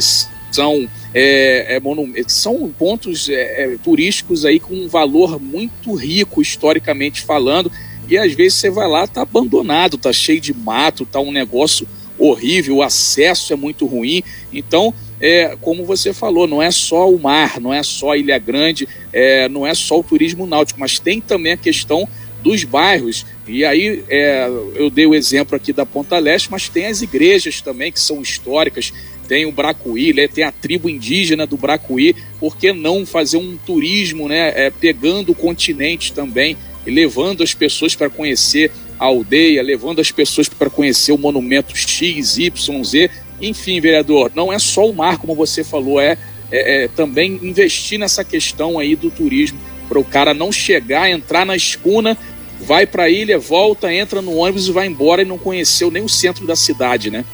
são, 0.50 0.88
é, 1.14 1.76
é, 1.76 2.22
são 2.26 2.72
pontos 2.76 3.28
é, 3.28 3.64
é, 3.64 3.76
turísticos 3.82 4.44
aí 4.44 4.58
com 4.58 4.74
um 4.74 4.88
valor 4.88 5.40
muito 5.40 5.94
rico, 5.94 6.42
historicamente 6.42 7.22
falando, 7.22 7.70
e 8.08 8.18
às 8.18 8.32
vezes 8.32 8.58
você 8.58 8.70
vai 8.70 8.88
lá, 8.88 9.06
tá 9.06 9.22
abandonado, 9.22 9.96
tá 9.96 10.12
cheio 10.12 10.40
de 10.40 10.52
mato, 10.52 11.06
tá 11.06 11.20
um 11.20 11.30
negócio 11.30 11.86
horrível, 12.18 12.76
o 12.76 12.82
acesso 12.82 13.52
é 13.52 13.56
muito 13.56 13.86
ruim, 13.86 14.22
então 14.52 14.92
é, 15.20 15.56
como 15.60 15.84
você 15.84 16.12
falou, 16.12 16.46
não 16.46 16.62
é 16.62 16.70
só 16.70 17.10
o 17.10 17.18
mar, 17.18 17.60
não 17.60 17.72
é 17.72 17.82
só 17.82 18.16
Ilha 18.16 18.38
Grande, 18.38 18.88
é, 19.12 19.48
não 19.48 19.66
é 19.66 19.74
só 19.74 20.00
o 20.00 20.02
turismo 20.02 20.46
náutico, 20.46 20.80
mas 20.80 20.98
tem 20.98 21.20
também 21.20 21.52
a 21.52 21.56
questão 21.56 22.08
dos 22.42 22.64
bairros. 22.64 23.26
E 23.46 23.64
aí 23.64 24.02
é, 24.08 24.48
eu 24.74 24.88
dei 24.88 25.06
o 25.06 25.14
exemplo 25.14 25.54
aqui 25.54 25.72
da 25.72 25.84
Ponta 25.84 26.18
Leste, 26.18 26.50
mas 26.50 26.68
tem 26.68 26.86
as 26.86 27.02
igrejas 27.02 27.60
também 27.60 27.92
que 27.92 28.00
são 28.00 28.22
históricas. 28.22 28.92
Tem 29.28 29.44
o 29.44 29.52
Bracuí, 29.52 30.12
né, 30.12 30.26
tem 30.26 30.42
a 30.42 30.50
tribo 30.50 30.88
indígena 30.88 31.46
do 31.46 31.56
Bracuí. 31.56 32.16
Por 32.38 32.56
que 32.56 32.72
não 32.72 33.04
fazer 33.04 33.36
um 33.36 33.58
turismo, 33.58 34.26
né, 34.26 34.52
é, 34.56 34.70
pegando 34.70 35.32
o 35.32 35.34
continente 35.34 36.12
também 36.12 36.56
e 36.86 36.90
levando 36.90 37.42
as 37.42 37.52
pessoas 37.52 37.94
para 37.94 38.08
conhecer 38.08 38.72
a 38.98 39.04
aldeia, 39.04 39.62
levando 39.62 40.00
as 40.00 40.10
pessoas 40.10 40.48
para 40.48 40.70
conhecer 40.70 41.12
o 41.12 41.18
monumento 41.18 41.76
X, 41.76 42.38
Y, 42.38 42.84
Z 42.84 43.10
enfim, 43.40 43.80
vereador, 43.80 44.30
não 44.34 44.52
é 44.52 44.58
só 44.58 44.88
o 44.88 44.94
mar, 44.94 45.18
como 45.18 45.34
você 45.34 45.64
falou, 45.64 46.00
é, 46.00 46.18
é, 46.50 46.84
é 46.84 46.88
também 46.88 47.38
investir 47.42 47.98
nessa 47.98 48.24
questão 48.24 48.78
aí 48.78 48.94
do 48.94 49.10
turismo, 49.10 49.58
para 49.88 49.98
o 49.98 50.04
cara 50.04 50.32
não 50.32 50.52
chegar, 50.52 51.10
entrar 51.10 51.44
na 51.44 51.56
escuna, 51.56 52.16
vai 52.60 52.86
para 52.86 53.04
a 53.04 53.10
ilha, 53.10 53.38
volta, 53.38 53.92
entra 53.92 54.22
no 54.22 54.36
ônibus 54.36 54.68
e 54.68 54.72
vai 54.72 54.86
embora 54.86 55.22
e 55.22 55.24
não 55.24 55.38
conheceu 55.38 55.90
nem 55.90 56.02
o 56.02 56.08
centro 56.08 56.46
da 56.46 56.54
cidade, 56.54 57.10
né? 57.10 57.24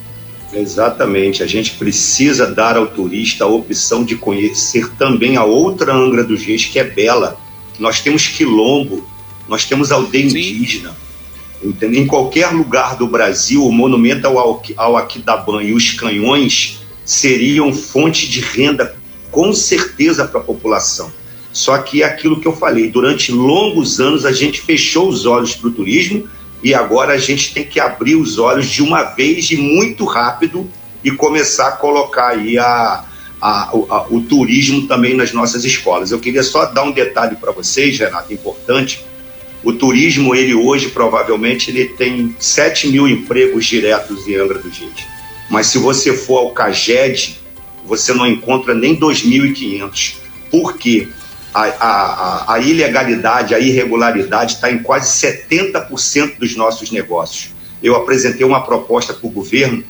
Exatamente, 0.52 1.42
a 1.42 1.46
gente 1.46 1.72
precisa 1.72 2.46
dar 2.46 2.76
ao 2.76 2.86
turista 2.86 3.44
a 3.44 3.48
opção 3.48 4.04
de 4.04 4.16
conhecer 4.16 4.88
também 4.92 5.36
a 5.36 5.44
outra 5.44 5.92
Angra 5.92 6.24
dos 6.24 6.42
Reis, 6.42 6.64
que 6.64 6.78
é 6.78 6.84
bela. 6.84 7.38
Nós 7.78 8.00
temos 8.00 8.28
quilombo, 8.28 9.06
nós 9.48 9.64
temos 9.64 9.92
aldeia 9.92 10.30
Sim. 10.30 10.38
indígena, 10.38 10.96
Entendeu? 11.62 12.02
Em 12.02 12.06
qualquer 12.06 12.48
lugar 12.48 12.96
do 12.96 13.06
Brasil, 13.06 13.64
o 13.64 13.72
monumento 13.72 14.26
ao, 14.26 14.62
ao 14.76 14.96
Aquidaban 14.96 15.62
e 15.62 15.72
os 15.72 15.92
canhões 15.92 16.80
seriam 17.04 17.72
fonte 17.72 18.28
de 18.28 18.40
renda, 18.40 18.94
com 19.30 19.52
certeza, 19.52 20.26
para 20.26 20.40
a 20.40 20.44
população. 20.44 21.10
Só 21.52 21.78
que 21.78 22.02
é 22.02 22.06
aquilo 22.06 22.40
que 22.40 22.46
eu 22.46 22.54
falei, 22.54 22.90
durante 22.90 23.32
longos 23.32 23.98
anos 23.98 24.26
a 24.26 24.32
gente 24.32 24.60
fechou 24.60 25.08
os 25.08 25.24
olhos 25.24 25.54
para 25.54 25.68
o 25.68 25.72
turismo 25.72 26.28
e 26.62 26.74
agora 26.74 27.14
a 27.14 27.18
gente 27.18 27.54
tem 27.54 27.64
que 27.64 27.80
abrir 27.80 28.16
os 28.16 28.38
olhos 28.38 28.66
de 28.66 28.82
uma 28.82 29.04
vez 29.04 29.50
e 29.50 29.56
muito 29.56 30.04
rápido 30.04 30.68
e 31.02 31.10
começar 31.10 31.68
a 31.68 31.72
colocar 31.72 32.28
aí 32.28 32.58
a, 32.58 33.04
a, 33.40 33.70
a, 33.70 34.06
o 34.10 34.20
turismo 34.20 34.86
também 34.86 35.14
nas 35.14 35.32
nossas 35.32 35.64
escolas. 35.64 36.10
Eu 36.10 36.18
queria 36.18 36.42
só 36.42 36.66
dar 36.66 36.82
um 36.82 36.92
detalhe 36.92 37.36
para 37.36 37.52
vocês, 37.52 37.98
Renato, 37.98 38.34
importante 38.34 39.05
o 39.66 39.72
turismo, 39.72 40.32
ele 40.32 40.54
hoje, 40.54 40.90
provavelmente, 40.90 41.72
ele 41.72 41.86
tem 41.86 42.36
7 42.38 42.86
mil 42.86 43.08
empregos 43.08 43.66
diretos 43.66 44.28
em 44.28 44.36
Angra 44.36 44.60
dos 44.60 44.78
Reis. 44.78 45.04
Mas 45.50 45.66
se 45.66 45.76
você 45.76 46.12
for 46.12 46.38
ao 46.38 46.50
CAGED, 46.52 47.40
você 47.84 48.14
não 48.14 48.28
encontra 48.28 48.76
nem 48.76 48.96
2.500. 48.96 50.18
Por 50.52 50.76
quê? 50.76 51.08
A, 51.52 51.64
a, 51.64 52.54
a, 52.54 52.60
ilegalidade, 52.60 53.56
a 53.56 53.58
irregularidade 53.58 54.52
está 54.52 54.70
em 54.70 54.78
quase 54.78 55.10
70% 55.26 56.38
dos 56.38 56.54
nossos 56.54 56.92
negócios. 56.92 57.52
Eu 57.82 57.96
apresentei 57.96 58.46
uma 58.46 58.64
proposta 58.64 59.12
para 59.12 59.26
o 59.26 59.32
governo 59.32 59.82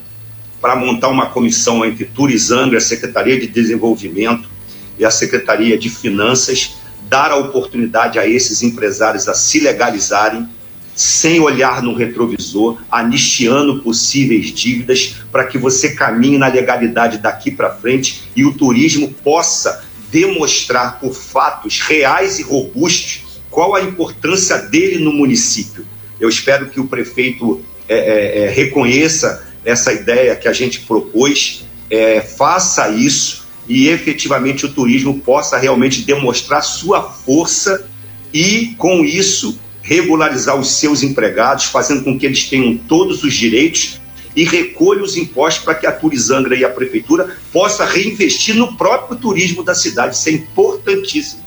para 0.59 0.75
montar 0.75 1.09
uma 1.09 1.27
comissão 1.27 1.85
entre 1.85 2.05
Turizangra, 2.05 2.79
a 2.79 2.81
Secretaria 2.81 3.39
de 3.39 3.45
Desenvolvimento 3.45 4.49
e 4.97 5.05
a 5.05 5.11
Secretaria 5.11 5.77
de 5.77 5.87
Finanças 5.87 6.76
dar 7.09 7.31
a 7.31 7.37
oportunidade 7.37 8.19
a 8.19 8.27
esses 8.27 8.61
empresários 8.61 9.27
a 9.27 9.33
se 9.33 9.59
legalizarem 9.59 10.47
sem 10.95 11.39
olhar 11.39 11.83
no 11.83 11.93
retrovisor, 11.93 12.81
anistiando 12.91 13.83
possíveis 13.83 14.47
dívidas 14.47 15.17
para 15.31 15.45
que 15.45 15.57
você 15.57 15.93
caminhe 15.93 16.39
na 16.39 16.47
legalidade 16.47 17.19
daqui 17.19 17.51
para 17.51 17.75
frente 17.75 18.23
e 18.35 18.43
o 18.43 18.53
turismo 18.53 19.13
possa 19.23 19.83
demonstrar 20.11 20.99
por 20.99 21.13
fatos 21.13 21.81
reais 21.81 22.39
e 22.39 22.43
robustos 22.43 23.41
qual 23.51 23.75
a 23.75 23.81
importância 23.81 24.57
dele 24.57 25.03
no 25.03 25.13
município. 25.13 25.85
Eu 26.19 26.29
espero 26.29 26.69
que 26.69 26.79
o 26.79 26.87
prefeito 26.87 27.63
é, 27.87 27.95
é, 27.95 28.39
é, 28.39 28.49
reconheça 28.49 29.47
essa 29.63 29.93
ideia 29.93 30.35
que 30.35 30.47
a 30.47 30.53
gente 30.53 30.79
propôs, 30.81 31.63
é, 31.89 32.21
faça 32.21 32.89
isso 32.89 33.46
e 33.67 33.89
efetivamente 33.89 34.65
o 34.65 34.71
turismo 34.71 35.19
possa 35.19 35.57
realmente 35.57 36.03
demonstrar 36.03 36.61
sua 36.61 37.03
força 37.03 37.87
e, 38.33 38.75
com 38.77 39.03
isso, 39.03 39.59
regularizar 39.81 40.55
os 40.57 40.71
seus 40.71 41.03
empregados, 41.03 41.65
fazendo 41.65 42.03
com 42.03 42.17
que 42.17 42.25
eles 42.25 42.49
tenham 42.49 42.77
todos 42.77 43.23
os 43.23 43.33
direitos 43.33 43.99
e 44.35 44.43
recolha 44.43 45.03
os 45.03 45.17
impostos 45.17 45.63
para 45.63 45.75
que 45.75 45.87
a 45.87 45.91
Turizangra 45.91 46.55
e 46.55 46.63
a 46.63 46.69
prefeitura 46.69 47.37
possa 47.51 47.85
reinvestir 47.85 48.55
no 48.55 48.75
próprio 48.77 49.17
turismo 49.17 49.63
da 49.63 49.73
cidade. 49.73 50.15
Isso 50.15 50.29
é 50.29 50.33
importantíssimo. 50.33 51.43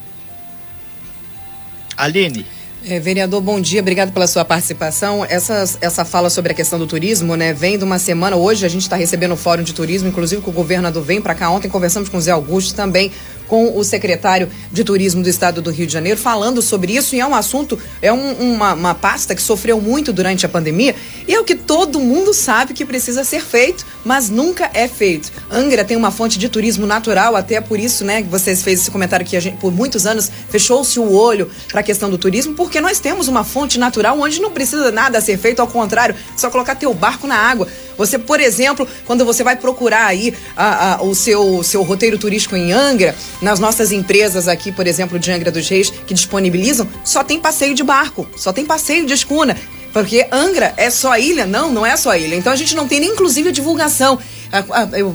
Aline. 1.96 2.44
É, 2.82 2.98
vereador, 2.98 3.42
bom 3.42 3.60
dia, 3.60 3.80
obrigado 3.80 4.10
pela 4.10 4.26
sua 4.26 4.42
participação. 4.42 5.22
Essa, 5.28 5.64
essa 5.82 6.02
fala 6.02 6.30
sobre 6.30 6.52
a 6.52 6.54
questão 6.54 6.78
do 6.78 6.86
turismo, 6.86 7.36
né, 7.36 7.52
vem 7.52 7.76
de 7.76 7.84
uma 7.84 7.98
semana. 7.98 8.36
Hoje 8.36 8.64
a 8.64 8.70
gente 8.70 8.82
está 8.82 8.96
recebendo 8.96 9.32
o 9.32 9.36
Fórum 9.36 9.62
de 9.62 9.74
Turismo, 9.74 10.08
inclusive 10.08 10.40
com 10.40 10.50
o 10.50 10.54
governador 10.54 11.02
vem 11.02 11.20
para 11.20 11.34
cá. 11.34 11.50
Ontem 11.50 11.68
conversamos 11.68 12.08
com 12.08 12.16
o 12.16 12.20
Zé 12.20 12.30
Augusto 12.30 12.74
também 12.74 13.12
com 13.50 13.76
o 13.76 13.82
secretário 13.82 14.48
de 14.70 14.84
Turismo 14.84 15.24
do 15.24 15.28
Estado 15.28 15.60
do 15.60 15.72
Rio 15.72 15.84
de 15.84 15.92
Janeiro, 15.92 16.18
falando 16.18 16.62
sobre 16.62 16.96
isso. 16.96 17.16
E 17.16 17.20
é 17.20 17.26
um 17.26 17.34
assunto, 17.34 17.76
é 18.00 18.12
um, 18.12 18.32
uma, 18.54 18.74
uma 18.74 18.94
pasta 18.94 19.34
que 19.34 19.42
sofreu 19.42 19.80
muito 19.80 20.12
durante 20.12 20.46
a 20.46 20.48
pandemia 20.48 20.94
e 21.26 21.34
é 21.34 21.40
o 21.40 21.44
que 21.44 21.56
todo 21.56 21.98
mundo 21.98 22.32
sabe 22.32 22.72
que 22.72 22.84
precisa 22.84 23.24
ser 23.24 23.42
feito, 23.42 23.84
mas 24.04 24.30
nunca 24.30 24.70
é 24.72 24.86
feito. 24.86 25.32
Angra 25.50 25.84
tem 25.84 25.96
uma 25.96 26.12
fonte 26.12 26.38
de 26.38 26.48
turismo 26.48 26.86
natural, 26.86 27.34
até 27.34 27.60
por 27.60 27.80
isso, 27.80 28.04
né, 28.04 28.22
que 28.22 28.28
vocês 28.28 28.62
fez 28.62 28.80
esse 28.80 28.90
comentário 28.90 29.26
que 29.26 29.38
gente, 29.40 29.56
por 29.56 29.72
muitos 29.72 30.06
anos, 30.06 30.30
fechou-se 30.48 31.00
o 31.00 31.12
olho 31.12 31.50
para 31.68 31.80
a 31.80 31.82
questão 31.82 32.08
do 32.08 32.16
turismo, 32.16 32.54
porque 32.54 32.80
nós 32.80 33.00
temos 33.00 33.26
uma 33.26 33.42
fonte 33.42 33.80
natural 33.80 34.16
onde 34.20 34.40
não 34.40 34.52
precisa 34.52 34.92
nada 34.92 35.20
ser 35.20 35.36
feito, 35.38 35.60
ao 35.60 35.66
contrário, 35.66 36.14
só 36.36 36.50
colocar 36.50 36.76
teu 36.76 36.94
barco 36.94 37.26
na 37.26 37.36
água. 37.36 37.66
Você, 37.96 38.18
por 38.18 38.40
exemplo, 38.40 38.88
quando 39.06 39.26
você 39.26 39.44
vai 39.44 39.56
procurar 39.56 40.06
aí 40.06 40.32
a, 40.56 40.94
a, 40.94 41.02
o 41.02 41.14
seu, 41.14 41.62
seu 41.62 41.82
roteiro 41.82 42.16
turístico 42.16 42.56
em 42.56 42.72
Angra, 42.72 43.14
nas 43.40 43.58
nossas 43.58 43.92
empresas 43.92 44.48
aqui, 44.48 44.70
por 44.70 44.86
exemplo, 44.86 45.18
de 45.18 45.30
Angra 45.30 45.50
dos 45.50 45.68
Reis, 45.68 45.90
que 45.90 46.14
disponibilizam, 46.14 46.88
só 47.04 47.24
tem 47.24 47.40
passeio 47.40 47.74
de 47.74 47.82
barco, 47.82 48.28
só 48.36 48.52
tem 48.52 48.64
passeio 48.64 49.06
de 49.06 49.14
escuna. 49.14 49.56
Porque 49.92 50.26
Angra 50.30 50.72
é 50.76 50.88
só 50.88 51.16
ilha? 51.16 51.46
Não, 51.46 51.72
não 51.72 51.84
é 51.84 51.96
só 51.96 52.14
ilha. 52.14 52.36
Então 52.36 52.52
a 52.52 52.56
gente 52.56 52.76
não 52.76 52.86
tem 52.86 53.00
nem 53.00 53.10
inclusive 53.10 53.48
a 53.48 53.52
divulgação. 53.52 54.18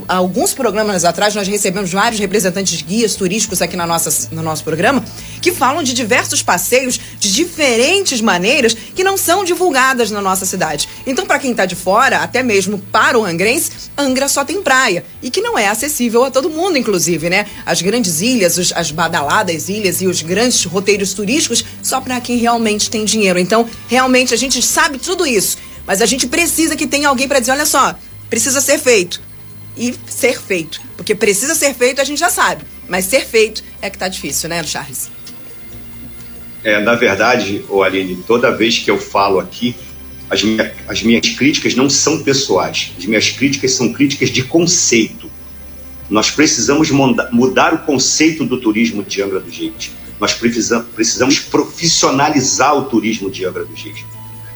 Alguns 0.08 0.54
programas 0.54 1.04
atrás 1.04 1.36
nós 1.36 1.48
recebemos 1.48 1.92
vários 1.92 2.20
representantes 2.20 2.82
guias 2.82 3.16
turísticos 3.16 3.62
aqui 3.62 3.76
na 3.76 3.86
nossa, 3.86 4.30
no 4.32 4.42
nosso 4.42 4.64
programa 4.64 5.04
que 5.42 5.52
falam 5.52 5.84
de 5.84 5.94
diversos 5.94 6.42
passeios 6.42 7.00
de 7.20 7.32
diferentes 7.32 8.22
maneiras 8.22 8.74
que 8.74 9.04
não 9.04 9.18
são 9.18 9.44
divulgadas 9.44 10.10
na 10.10 10.22
nossa 10.22 10.46
cidade. 10.46 10.88
Então, 11.06 11.26
para 11.26 11.38
quem 11.38 11.52
está 11.52 11.66
de 11.66 11.76
fora, 11.76 12.20
até 12.20 12.42
mesmo 12.42 12.80
para 12.80 13.20
o 13.20 13.26
angrense, 13.26 13.72
Angra 13.98 14.28
só 14.28 14.46
tem 14.46 14.62
praia 14.62 15.04
e 15.22 15.30
que 15.30 15.42
não 15.42 15.58
é 15.58 15.68
acessível 15.68 16.24
a 16.24 16.32
todo 16.32 16.50
mundo, 16.50 16.78
inclusive, 16.78 17.30
né? 17.30 17.46
As 17.66 17.82
grandes 17.82 18.22
ilhas, 18.22 18.58
os, 18.58 18.74
as 18.74 18.90
badaladas 18.92 19.70
ilhas 19.70 20.02
e 20.02 20.08
os 20.08 20.22
grandes 20.22 20.64
roteiros 20.64 21.14
turísticos 21.14 21.64
só 21.84 22.00
para 22.00 22.20
quem 22.22 22.38
realmente 22.38 22.90
tem 22.90 23.06
dinheiro. 23.06 23.38
Então, 23.38 23.68
realmente 23.88 24.34
a 24.34 24.38
gente 24.38 24.62
sabe 24.62 24.98
tudo 24.98 25.28
isso, 25.28 25.58
mas 25.86 26.02
a 26.02 26.06
gente 26.06 26.26
precisa 26.26 26.76
que 26.76 26.88
tenha 26.88 27.10
alguém 27.10 27.28
para 27.28 27.40
dizer, 27.40 27.52
olha 27.52 27.66
só, 27.66 27.96
precisa 28.30 28.62
ser 28.62 28.80
feito 28.80 29.22
e 29.78 29.94
ser 30.08 30.40
feito. 30.40 30.82
Porque 30.96 31.14
precisa 31.14 31.56
ser 31.56 31.74
feito, 31.74 32.02
a 32.02 32.04
gente 32.04 32.20
já 32.20 32.30
sabe. 32.30 32.64
Mas 32.88 33.06
ser 33.06 33.26
feito 33.26 33.64
é 33.82 33.90
que 33.90 33.98
tá 33.98 34.08
difícil, 34.08 34.50
né, 34.50 34.64
Charles? 34.64 35.10
É, 36.64 36.82
na 36.82 36.96
verdade, 36.96 37.64
ô 37.70 37.84
Aline, 37.84 38.18
toda 38.26 38.56
vez 38.56 38.80
que 38.80 38.90
eu 38.90 39.00
falo 39.00 39.40
aqui, 39.40 39.76
as, 40.30 40.44
minha, 40.44 40.74
as 40.88 41.04
minhas 41.04 41.30
críticas 41.30 41.76
não 41.76 41.90
são 41.90 42.24
pessoais. 42.24 42.92
As 42.98 43.06
minhas 43.06 43.30
críticas 43.30 43.72
são 43.72 43.94
críticas 43.94 44.30
de 44.30 44.44
conceito. 44.44 45.30
Nós 46.10 46.32
precisamos 46.32 46.90
mudar 47.32 47.74
o 47.74 47.80
conceito 47.80 48.46
do 48.46 48.60
turismo 48.60 49.04
de 49.04 49.22
Angra 49.22 49.40
do 49.40 49.50
Reis. 49.50 49.92
Nós 50.20 50.34
precisamos, 50.34 50.88
precisamos 50.96 51.40
profissionalizar 51.40 52.76
o 52.76 52.86
turismo 52.86 53.30
de 53.30 53.46
Angra 53.46 53.66
do 53.66 53.74
Reis. 53.74 54.04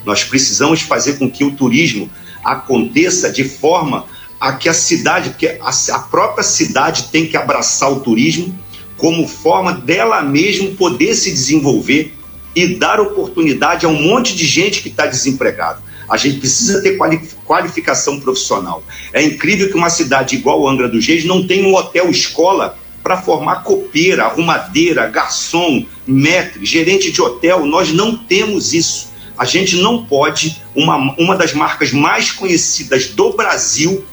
Nós 0.06 0.24
precisamos 0.24 0.82
fazer 0.82 1.18
com 1.18 1.30
que 1.30 1.44
o 1.44 1.52
turismo 1.52 2.10
aconteça 2.44 3.32
de 3.32 3.44
forma 3.44 4.06
a 4.40 4.54
que 4.54 4.70
a 4.70 4.74
cidade, 4.74 5.32
porque 5.32 5.58
a, 5.60 6.00
própria 6.00 6.44
cidade 6.44 7.10
tem 7.12 7.28
que 7.28 7.36
abraçar 7.36 7.92
o 7.92 8.00
turismo 8.00 8.58
como 8.98 9.28
forma 9.28 9.74
dela 9.74 10.22
mesmo 10.22 10.76
poder 10.76 11.14
se 11.16 11.32
desenvolver 11.32 12.14
e 12.56 12.76
dar 12.76 13.00
oportunidade 13.00 13.86
a 13.86 13.90
um 13.90 14.02
monte 14.02 14.36
de 14.36 14.46
gente 14.46 14.82
que 14.82 14.90
está 14.90 15.06
desempregado. 15.06 15.82
A 16.10 16.18
gente 16.18 16.40
precisa 16.40 16.82
ter 16.82 16.98
qualificação 17.46 18.20
profissional. 18.20 18.84
É 19.14 19.22
incrível 19.22 19.70
que 19.70 19.76
uma 19.76 19.90
cidade 19.90 20.36
igual 20.36 20.68
Angra 20.68 20.90
dos 20.90 21.06
Reis 21.06 21.24
não 21.24 21.46
tenha 21.46 21.68
um 21.68 21.76
hotel 21.76 22.10
escola 22.10 22.78
para 23.04 23.22
formar 23.22 23.64
copeira, 23.64 24.26
arrumadeira, 24.26 25.08
garçom, 25.08 25.86
maître, 26.06 26.66
gerente 26.66 27.12
de 27.12 27.22
hotel. 27.22 27.66
Nós 27.66 27.94
não 27.94 28.18
temos 28.18 28.74
isso. 28.74 29.10
A 29.40 29.46
gente 29.46 29.78
não 29.78 30.04
pode, 30.04 30.62
uma, 30.76 30.98
uma 31.18 31.34
das 31.34 31.54
marcas 31.54 31.94
mais 31.94 32.30
conhecidas 32.30 33.08
do 33.08 33.32
Brasil, 33.32 34.04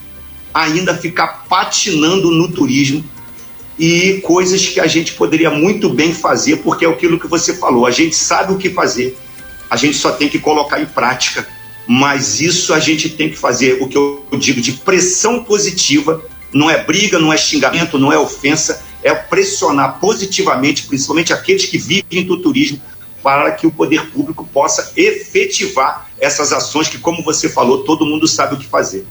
ainda 0.55 0.97
ficar 0.97 1.47
patinando 1.49 2.31
no 2.31 2.47
turismo 2.47 3.05
e 3.77 4.21
coisas 4.23 4.69
que 4.69 4.79
a 4.79 4.87
gente 4.87 5.15
poderia 5.15 5.51
muito 5.51 5.91
bem 5.91 6.15
fazer, 6.15 6.59
porque 6.59 6.85
é 6.85 6.89
aquilo 6.89 7.19
que 7.19 7.27
você 7.27 7.57
falou, 7.57 7.87
a 7.87 7.91
gente 7.91 8.15
sabe 8.15 8.53
o 8.53 8.57
que 8.57 8.71
fazer, 8.71 9.19
a 9.69 9.77
gente 9.77 9.97
só 9.97 10.13
tem 10.13 10.29
que 10.29 10.39
colocar 10.39 10.81
em 10.81 10.87
prática, 10.87 11.45
mas 11.89 12.41
isso 12.41 12.73
a 12.73 12.79
gente 12.79 13.09
tem 13.09 13.29
que 13.29 13.37
fazer, 13.37 13.83
o 13.83 13.89
que 13.89 13.99
eu 13.99 14.25
digo 14.39 14.61
de 14.61 14.75
pressão 14.75 15.43
positiva, 15.43 16.25
não 16.53 16.71
é 16.71 16.85
briga, 16.85 17.19
não 17.19 17.33
é 17.33 17.37
xingamento, 17.37 17.99
não 17.99 18.13
é 18.13 18.19
ofensa, 18.19 18.81
é 19.03 19.13
pressionar 19.13 19.99
positivamente, 19.99 20.87
principalmente 20.87 21.33
aqueles 21.33 21.65
que 21.65 21.79
vivem 21.79 22.25
do 22.25 22.37
turismo, 22.37 22.81
para 23.27 23.51
que 23.51 23.67
o 23.67 23.73
poder 23.73 24.09
público 24.13 24.45
possa 24.45 24.93
efetivar 24.97 26.09
essas 26.17 26.53
ações 26.53 26.89
que, 26.89 26.97
como 26.97 27.25
você 27.25 27.49
falou, 27.49 27.83
todo 27.83 28.07
mundo 28.07 28.29
sabe 28.29 28.55
o 28.55 28.57
que 28.57 28.65
fazer. 28.65 29.05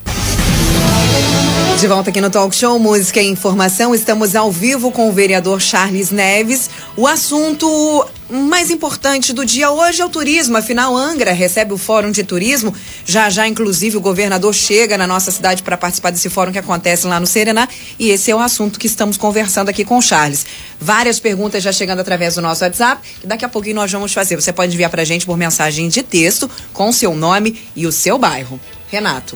De 1.79 1.87
volta 1.87 2.09
aqui 2.09 2.21
no 2.21 2.29
Talk 2.29 2.55
Show 2.55 2.79
Música 2.79 3.21
e 3.21 3.27
Informação, 3.27 3.93
estamos 3.93 4.35
ao 4.35 4.51
vivo 4.51 4.91
com 4.91 5.09
o 5.09 5.11
vereador 5.11 5.61
Charles 5.61 6.09
Neves. 6.09 6.69
O 6.95 7.05
assunto 7.05 8.07
mais 8.29 8.71
importante 8.71 9.33
do 9.33 9.45
dia 9.45 9.69
hoje 9.69 10.01
é 10.01 10.05
o 10.05 10.09
turismo. 10.09 10.57
Afinal, 10.57 10.95
Angra 10.95 11.31
recebe 11.31 11.73
o 11.73 11.77
Fórum 11.77 12.11
de 12.11 12.23
Turismo. 12.23 12.73
Já 13.05 13.29
já, 13.29 13.47
inclusive, 13.47 13.97
o 13.97 14.01
governador 14.01 14.53
chega 14.53 14.97
na 14.97 15.05
nossa 15.05 15.31
cidade 15.31 15.61
para 15.61 15.77
participar 15.77 16.11
desse 16.11 16.29
fórum 16.29 16.51
que 16.51 16.57
acontece 16.57 17.05
lá 17.05 17.19
no 17.19 17.27
Serená. 17.27 17.67
E 17.99 18.09
esse 18.09 18.31
é 18.31 18.35
o 18.35 18.39
assunto 18.39 18.79
que 18.79 18.87
estamos 18.87 19.17
conversando 19.17 19.69
aqui 19.69 19.83
com 19.83 19.97
o 19.97 20.01
Charles. 20.01 20.45
Várias 20.79 21.19
perguntas 21.19 21.61
já 21.61 21.71
chegando 21.71 21.99
através 21.99 22.35
do 22.35 22.41
nosso 22.41 22.63
WhatsApp, 22.63 23.05
daqui 23.23 23.45
a 23.45 23.49
pouquinho 23.49 23.75
nós 23.75 23.91
vamos 23.91 24.13
fazer. 24.13 24.35
Você 24.37 24.53
pode 24.53 24.73
enviar 24.73 24.89
para 24.89 25.03
gente 25.03 25.25
por 25.25 25.37
mensagem 25.37 25.89
de 25.89 26.01
texto 26.01 26.49
com 26.73 26.91
seu 26.91 27.13
nome 27.13 27.61
e 27.75 27.85
o 27.85 27.91
seu 27.91 28.17
bairro. 28.17 28.59
Renato. 28.89 29.35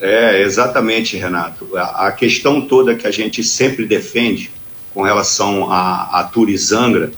É, 0.00 0.42
exatamente, 0.42 1.16
Renato. 1.16 1.76
A, 1.76 2.10
questão 2.10 2.60
toda 2.60 2.94
que 2.94 3.06
a 3.06 3.10
gente 3.10 3.44
sempre 3.44 3.86
defende 3.86 4.50
com 4.92 5.02
relação 5.02 5.70
a, 5.70 6.20
a 6.20 6.24
Turizangra 6.24 7.12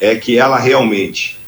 é 0.00 0.14
que 0.14 0.38
ela 0.38 0.58
realmente 0.58 1.38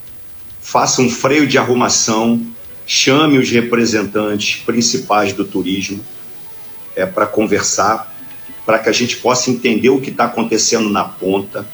faça 0.61 1.01
um 1.01 1.09
freio 1.09 1.47
de 1.47 1.57
arrumação, 1.57 2.45
chame 2.87 3.39
os 3.39 3.49
representantes 3.49 4.61
principais 4.61 5.33
do 5.33 5.45
turismo 5.45 6.05
é, 6.95 7.07
para 7.07 7.27
conversar, 7.27 8.13
para 8.67 8.79
que 8.79 8.89
a 8.89 8.93
gente 8.93 9.17
possa 9.17 9.51
entender 9.51 9.89
o 9.89 10.01
que 10.01 10.11
está 10.11 10.25
acontecendo 10.25 10.91
na 10.91 11.05
ponta, 11.05 11.67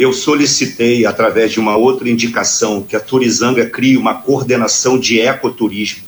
eu 0.00 0.14
solicitei, 0.14 1.04
através 1.04 1.52
de 1.52 1.60
uma 1.60 1.76
outra 1.76 2.08
indicação, 2.08 2.82
que 2.82 2.96
a 2.96 3.00
Turizanga 3.00 3.66
crie 3.66 3.98
uma 3.98 4.14
coordenação 4.14 4.98
de 4.98 5.20
ecoturismo, 5.20 6.02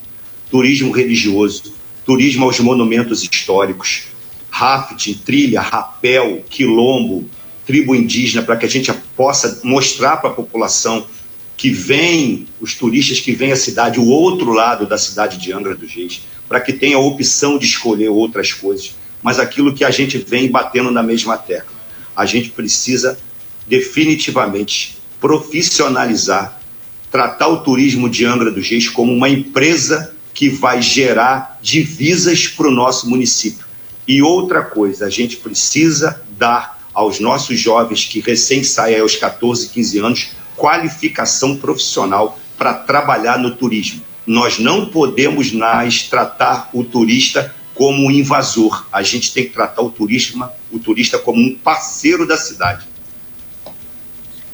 turismo 0.50 0.90
religioso, 0.90 1.74
turismo 2.02 2.46
aos 2.46 2.59
monumentos 2.59 3.22
históricos, 3.22 4.05
rafting, 4.48 5.12
trilha, 5.12 5.61
rapel, 5.61 6.42
quilombo, 6.48 7.28
tribo 7.66 7.94
indígena, 7.94 8.42
para 8.42 8.57
que 8.57 8.64
a 8.64 8.68
gente 8.68 8.90
possa 9.14 9.61
mostrar 9.62 10.16
para 10.16 10.31
a 10.31 10.35
população 10.35 11.05
que 11.55 11.68
vem, 11.68 12.46
os 12.62 12.74
turistas 12.74 13.20
que 13.20 13.33
vêm 13.33 13.52
à 13.52 13.57
cidade, 13.57 14.00
o 14.00 14.07
outro 14.07 14.55
lado 14.55 14.87
da 14.87 14.96
cidade 14.96 15.37
de 15.37 15.52
Angra 15.52 15.74
dos 15.74 15.92
Reis, 15.92 16.22
para 16.48 16.62
que 16.62 16.72
tenha 16.72 16.96
a 16.96 17.00
opção 17.00 17.59
de 17.59 17.66
escolher 17.66 18.09
outras 18.09 18.55
coisas, 18.55 18.96
mas 19.22 19.38
aquilo 19.38 19.74
que 19.74 19.85
a 19.85 19.90
gente 19.90 20.16
vem 20.16 20.50
batendo 20.50 20.90
na 20.90 21.02
mesma 21.02 21.37
tecla. 21.37 21.76
A 22.16 22.24
gente 22.24 22.48
precisa 22.48 23.18
definitivamente 23.73 24.99
profissionalizar, 25.19 26.61
tratar 27.11 27.49
o 27.49 27.63
turismo 27.63 28.07
de 28.07 28.27
Angra 28.27 28.51
dos 28.51 28.69
Reis 28.69 28.87
como 28.87 29.11
uma 29.11 29.31
empresa 29.31 30.15
que 30.35 30.51
vai 30.51 30.83
gerar 30.83 31.59
divisas 31.63 32.47
para 32.47 32.69
o 32.69 32.71
nosso 32.71 33.09
município. 33.09 33.65
E 34.07 34.21
outra 34.21 34.63
coisa, 34.63 35.07
a 35.07 35.09
gente 35.09 35.39
precisa 35.39 36.21
dar 36.37 36.87
aos 36.93 37.19
nossos 37.19 37.59
jovens 37.59 38.05
que 38.05 38.21
recém 38.21 38.63
saem 38.63 39.01
aos 39.01 39.17
14, 39.17 39.71
15 39.71 39.99
anos 40.01 40.29
qualificação 40.55 41.57
profissional 41.57 42.39
para 42.59 42.75
trabalhar 42.75 43.39
no 43.39 43.57
turismo. 43.57 44.03
Nós 44.27 44.59
não 44.59 44.85
podemos 44.85 45.51
mais 45.51 46.03
tratar 46.03 46.69
o 46.75 46.85
turista 46.85 47.55
como 47.75 48.07
um 48.07 48.11
invasor. 48.11 48.87
A 48.93 49.03
gente 49.03 49.33
tem 49.33 49.45
que 49.45 49.55
tratar 49.55 49.81
o 49.81 49.89
turista, 49.89 50.53
o 50.71 50.79
turista 50.79 51.19
como 51.19 51.41
um 51.41 51.55
parceiro 51.55 52.27
da 52.27 52.37
cidade. 52.37 52.91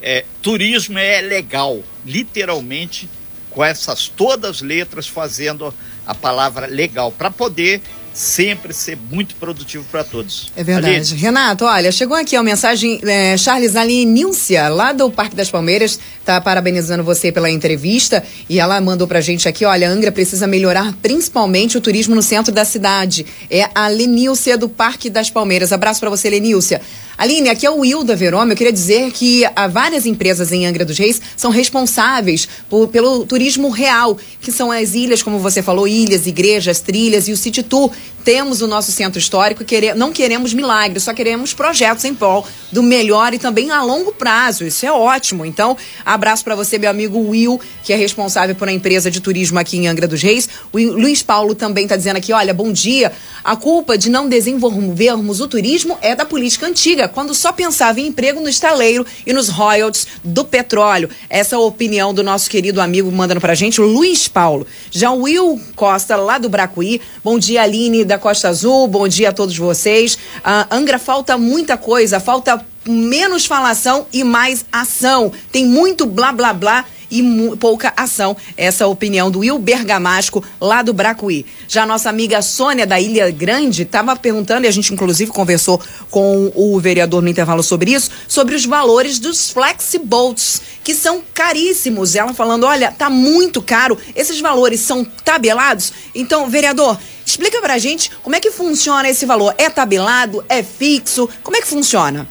É, 0.03 0.25
turismo 0.43 0.99
é 0.99 1.21
legal, 1.21 1.83
literalmente, 2.05 3.09
com 3.51 3.65
essas 3.65 4.09
todas 4.09 4.61
letras 4.61 5.07
fazendo 5.07 5.75
a 6.07 6.15
palavra 6.15 6.67
legal, 6.67 7.11
para 7.11 7.31
poder 7.31 7.83
sempre 8.19 8.73
ser 8.73 8.99
muito 9.11 9.37
produtivo 9.37 9.85
para 9.93 10.03
todos. 10.03 10.51
É 10.57 10.65
verdade. 10.65 11.15
Renato, 11.15 11.65
olha, 11.65 11.93
chegou 11.93 12.17
aqui 12.17 12.35
a 12.35 12.43
mensagem, 12.43 13.01
é, 13.05 13.37
Charles 13.37 13.77
Aline 13.77 14.05
Níncia, 14.05 14.69
lá 14.69 14.93
do 14.93 15.09
Parque 15.09 15.37
das 15.37 15.49
Palmeiras, 15.49 16.01
tá 16.25 16.41
parabenizando 16.41 17.05
você 17.05 17.31
pela 17.31 17.49
entrevista 17.49 18.25
e 18.49 18.59
ela 18.59 18.81
mandou 18.81 19.07
pra 19.07 19.21
gente 19.21 19.49
aqui, 19.49 19.65
olha, 19.65 19.89
Angra 19.89 20.11
precisa 20.11 20.49
melhorar 20.49 20.95
principalmente 21.01 21.79
o 21.79 21.81
turismo 21.81 22.13
no 22.17 22.23
centro 22.23 22.53
da 22.53 22.65
cidade. 22.65 23.25
É 23.49 23.71
a 23.73 23.87
Lenícia 23.87 24.59
do 24.59 24.69
Parque 24.69 25.09
das 25.09 25.31
Palmeiras. 25.31 25.73
Abraço 25.73 26.01
para 26.01 26.11
você, 26.11 26.29
Lenícia. 26.29 26.81
Aline, 27.19 27.49
aqui 27.49 27.67
é 27.67 27.71
o 27.71 27.79
Will 27.79 28.05
da 28.05 28.15
Verome. 28.15 28.53
Eu 28.53 28.57
queria 28.57 28.73
dizer 28.73 29.11
que 29.11 29.45
há 29.57 29.67
várias 29.67 30.07
empresas 30.07 30.53
em 30.53 30.67
Angra 30.67 30.85
dos 30.85 30.97
Reis 30.97 31.21
são 31.37 31.51
responsáveis 31.51 32.49
por, 32.71 32.87
pelo 32.87 33.27
turismo 33.27 33.71
real, 33.71 34.17
que 34.41 34.53
são 34.53 34.71
as 34.71 34.95
ilhas, 34.95 35.21
como 35.21 35.41
você 35.41 35.61
falou, 35.61 35.89
ilhas, 35.89 36.29
igrejas, 36.29 36.79
trilhas 36.81 37.27
e 37.27 37.33
o 37.33 37.37
City 37.37 37.61
Tour. 37.65 37.91
Temos 38.25 38.61
o 38.61 38.66
nosso 38.66 38.92
centro 38.92 39.18
histórico, 39.18 39.64
quere, 39.64 39.94
não 39.94 40.12
queremos 40.12 40.53
milagres, 40.53 41.05
só 41.05 41.14
queremos 41.14 41.55
projetos 41.55 42.05
em 42.05 42.14
prol 42.14 42.47
do 42.71 42.83
melhor 42.83 43.33
e 43.33 43.38
também 43.38 43.71
a 43.71 43.83
longo 43.83 44.12
prazo. 44.12 44.64
Isso 44.64 44.85
é 44.85 44.92
ótimo. 44.92 45.47
Então, 45.47 45.77
abraço 46.05 46.44
para 46.44 46.55
você, 46.55 46.79
meu 46.79 46.90
amigo 46.90 47.18
Will, 47.18 47.59
que 47.83 47.90
é 47.90 47.97
responsável 47.97 48.55
por 48.55 48.68
uma 48.68 48.75
empresa 48.75 49.11
de 49.11 49.21
turismo 49.21 49.59
aqui 49.59 49.79
em 49.79 49.88
Angra 49.88 50.07
dos 50.07 50.21
Reis. 50.21 50.49
O 50.71 50.79
Luiz 50.79 51.23
Paulo 51.23 51.55
também 51.55 51.85
está 51.85 51.97
dizendo 51.97 52.16
aqui: 52.16 52.33
olha, 52.33 52.53
bom 52.53 52.71
dia. 52.71 53.12
A 53.42 53.57
culpa 53.57 53.97
de 53.97 54.11
não 54.11 54.29
desenvolvermos 54.29 55.40
o 55.40 55.49
turismo 55.49 55.97
é 56.03 56.14
da 56.14 56.27
política 56.27 56.66
antiga 56.66 57.09
quando 57.09 57.35
só 57.35 57.51
pensava 57.51 57.99
em 57.99 58.09
emprego 58.09 58.40
no 58.40 58.49
estaleiro 58.49 59.07
e 59.27 59.33
nos 59.33 59.49
royalties 59.49 60.07
do 60.23 60.44
petróleo. 60.44 61.09
Essa 61.31 61.55
é 61.55 61.57
a 61.57 61.61
opinião 61.61 62.12
do 62.12 62.23
nosso 62.23 62.51
querido 62.51 62.81
amigo 62.81 63.11
mandando 63.11 63.40
pra 63.40 63.55
gente, 63.55 63.81
Luiz 63.81 64.29
Paulo. 64.29 64.66
Já 64.90 65.11
o 65.11 65.23
Will 65.23 65.59
Costa, 65.75 66.14
lá 66.16 66.37
do 66.37 66.51
Bracuí. 66.51 67.01
Bom 67.25 67.38
dia, 67.38 67.62
Aline 67.62 67.98
da 68.05 68.19
Costa 68.19 68.49
Azul. 68.49 68.87
Bom 68.89 69.07
dia 69.09 69.31
a 69.31 69.33
todos 69.33 69.57
vocês. 69.57 70.15
Uh, 70.15 70.75
Angra, 70.75 70.99
falta 70.99 71.37
muita 71.39 71.77
coisa, 71.77 72.21
falta 72.21 72.65
menos 72.87 73.47
falação 73.47 74.07
e 74.13 74.25
mais 74.25 74.65
ação. 74.73 75.33
Tem 75.53 75.67
muito 75.67 76.07
blá 76.07 76.33
blá 76.33 76.53
blá 76.53 76.85
e 77.11 77.23
pouca 77.59 77.92
ação. 77.97 78.37
Essa 78.57 78.85
é 78.85 78.87
a 78.87 78.88
opinião 78.88 79.31
do 79.31 79.40
Will 79.40 79.59
Bergamasco, 79.59 80.44
lá 80.61 80.83
do 80.83 80.92
Bracuí. 80.92 81.47
Já 81.66 81.87
nossa 81.87 82.09
amiga 82.11 82.42
Sônia, 82.42 82.87
da 82.87 83.01
Ilha 83.01 83.31
Grande, 83.31 83.83
estava 83.83 84.14
perguntando, 84.16 84.64
e 84.64 84.68
a 84.68 84.71
gente 84.71 84.92
inclusive 84.92 85.31
conversou 85.31 85.81
com 86.11 86.53
o 86.55 86.79
vereador 86.81 87.23
no 87.23 87.29
intervalo 87.29 87.62
sobre 87.62 87.92
isso, 87.92 88.11
sobre 88.27 88.55
os 88.55 88.64
valores 88.64 89.18
dos 89.18 89.51
flexiboats, 89.51 90.62
que 90.83 90.94
são 90.94 91.23
caríssimos. 91.35 92.14
Ela 92.14 92.35
falando, 92.35 92.64
olha, 92.64 92.92
tá 92.92 93.11
muito 93.11 93.61
caro, 93.61 93.99
esses 94.14 94.40
valores 94.40 94.81
são 94.81 95.05
tabelados. 95.05 95.92
Então, 96.14 96.49
vereador, 96.49 96.99
explica 97.25 97.61
pra 97.61 97.79
gente 97.79 98.11
como 98.23 98.37
é 98.37 98.40
que 98.40 98.51
funciona 98.51 99.09
esse 99.09 99.27
valor. 99.27 99.55
É 99.59 99.68
tabelado? 99.68 100.44
É 100.49 100.62
fixo? 100.62 101.29
Como 101.42 101.57
é 101.57 101.61
que 101.61 101.66
funciona? 101.66 102.27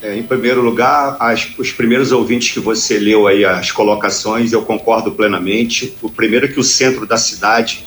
É, 0.00 0.16
em 0.16 0.22
primeiro 0.22 0.62
lugar, 0.62 1.16
as, 1.18 1.48
os 1.58 1.72
primeiros 1.72 2.12
ouvintes 2.12 2.52
que 2.52 2.60
você 2.60 2.98
leu 2.98 3.26
aí 3.26 3.44
as 3.44 3.72
colocações, 3.72 4.52
eu 4.52 4.62
concordo 4.62 5.10
plenamente. 5.12 5.94
O 6.00 6.08
primeiro 6.08 6.46
é 6.46 6.48
que 6.48 6.60
o 6.60 6.64
centro 6.64 7.04
da 7.04 7.16
cidade 7.16 7.84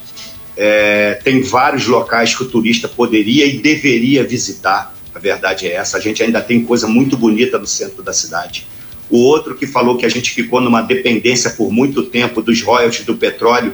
é, 0.58 1.14
tem 1.24 1.42
vários 1.42 1.88
locais 1.88 2.36
que 2.36 2.44
o 2.44 2.50
turista 2.50 2.88
poderia 2.88 3.46
e 3.46 3.60
deveria 3.60 4.24
visitar. 4.26 4.94
A 5.16 5.20
verdade 5.20 5.68
é 5.68 5.74
essa. 5.74 5.98
A 5.98 6.02
gente 6.02 6.22
ainda 6.22 6.42
tem 6.42 6.64
coisa 6.64 6.88
muito 6.88 7.16
bonita 7.16 7.58
no 7.58 7.66
centro 7.66 8.04
da 8.04 8.12
cidade. 8.12 8.68
O 9.10 9.18
outro 9.20 9.56
que 9.56 9.66
falou 9.66 9.98
que 9.98 10.06
a 10.06 10.10
gente 10.10 10.32
ficou 10.32 10.62
numa 10.62 10.82
dependência 10.82 11.50
por 11.52 11.72
muito 11.72 12.04
tempo 12.04 12.42
dos 12.42 12.62
royalties 12.62 13.06
do 13.06 13.16
petróleo 13.16 13.74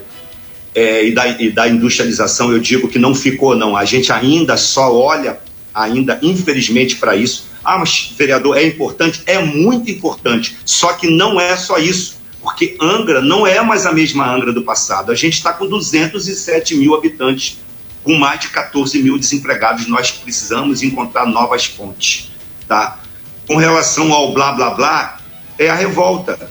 é, 0.74 1.08
e, 1.08 1.12
da, 1.12 1.28
e 1.42 1.52
da 1.52 1.68
industrialização, 1.68 2.52
eu 2.52 2.60
digo 2.60 2.88
que 2.88 3.00
não 3.00 3.16
ficou, 3.16 3.56
não. 3.56 3.76
A 3.76 3.86
gente 3.86 4.12
ainda 4.12 4.58
só 4.58 4.96
olha, 4.96 5.40
ainda 5.84 6.20
infelizmente, 6.22 6.96
para 6.96 7.16
isso 7.16 7.48
ah, 7.68 7.78
mas 7.78 8.14
vereador, 8.18 8.58
é 8.58 8.66
importante? 8.66 9.22
É 9.26 9.40
muito 9.40 9.92
importante. 9.92 10.58
Só 10.64 10.94
que 10.94 11.10
não 11.10 11.38
é 11.38 11.58
só 11.58 11.78
isso. 11.78 12.16
Porque 12.42 12.78
Angra 12.80 13.22
não 13.22 13.46
é 13.46 13.62
mais 13.62 13.86
a 13.86 13.92
mesma 13.92 14.26
Angra 14.34 14.54
do 14.54 14.62
passado. 14.62 15.12
A 15.12 15.16
gente 15.16 15.34
está 15.34 15.52
com 15.52 15.68
207 15.68 16.76
mil 16.76 16.96
habitantes, 16.96 17.58
com 18.06 18.14
mais 18.14 18.40
de 18.40 18.48
14 18.48 19.04
mil 19.04 19.20
desempregados. 19.20 19.86
Nós 19.86 20.12
precisamos 20.12 20.82
encontrar 20.82 21.26
novas 21.26 21.66
fontes. 21.66 22.32
Tá? 22.66 23.00
Com 23.46 23.58
relação 23.58 24.14
ao 24.14 24.34
blá 24.34 24.54
blá 24.54 24.70
blá, 24.70 25.18
é 25.60 25.70
a 25.70 25.76
revolta. 25.76 26.50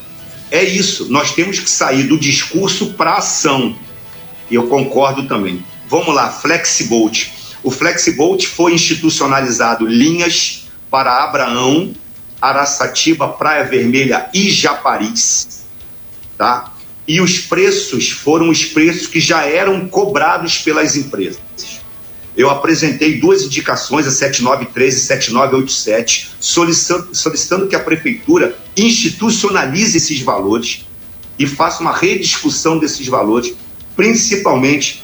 É 0.51 0.63
isso. 0.63 1.11
Nós 1.11 1.33
temos 1.33 1.59
que 1.59 1.71
sair 1.71 2.03
do 2.03 2.19
discurso 2.19 2.93
para 2.93 3.15
ação. 3.15 3.75
E 4.51 4.55
eu 4.55 4.67
concordo 4.67 5.27
também. 5.27 5.65
Vamos 5.89 6.15
lá, 6.15 6.29
Flexibolt. 6.29 7.33
O 7.67 7.71
Flexibolt 7.73 8.47
foi 8.47 8.75
institucionalizado 8.75 9.87
linhas 9.87 10.69
para 10.89 11.25
Abraão, 11.25 11.93
Araçatiba, 12.41 13.27
Praia 13.27 13.65
Vermelha 13.65 14.31
e 14.33 14.49
Japaris, 14.49 15.65
tá? 16.39 16.73
E 17.09 17.21
os 17.21 17.41
preços 17.41 18.09
foram 18.09 18.51
os 18.51 18.65
preços 18.67 19.09
que 19.09 19.19
já 19.19 19.45
eram 19.47 19.89
cobrados 19.89 20.59
pelas 20.59 20.95
empresas. 20.95 21.41
Eu 22.37 22.51
apresentei 22.51 23.19
duas 23.19 23.43
indicações, 23.43 24.07
a 24.07 24.13
7913 24.13 24.99
e 24.99 25.01
7987, 25.01 26.31
solicitando, 26.39 27.09
solicitando 27.17 27.67
que 27.67 27.75
a 27.75 27.81
prefeitura 27.81 28.57
institucionalize 28.77 29.97
esses 29.97 30.21
valores 30.21 30.87
e 31.37 31.49
faça 31.49 31.83
uma 31.83 31.93
rediscussão 31.93 32.79
desses 32.79 33.09
valores, 33.09 33.55
principalmente 33.97 35.03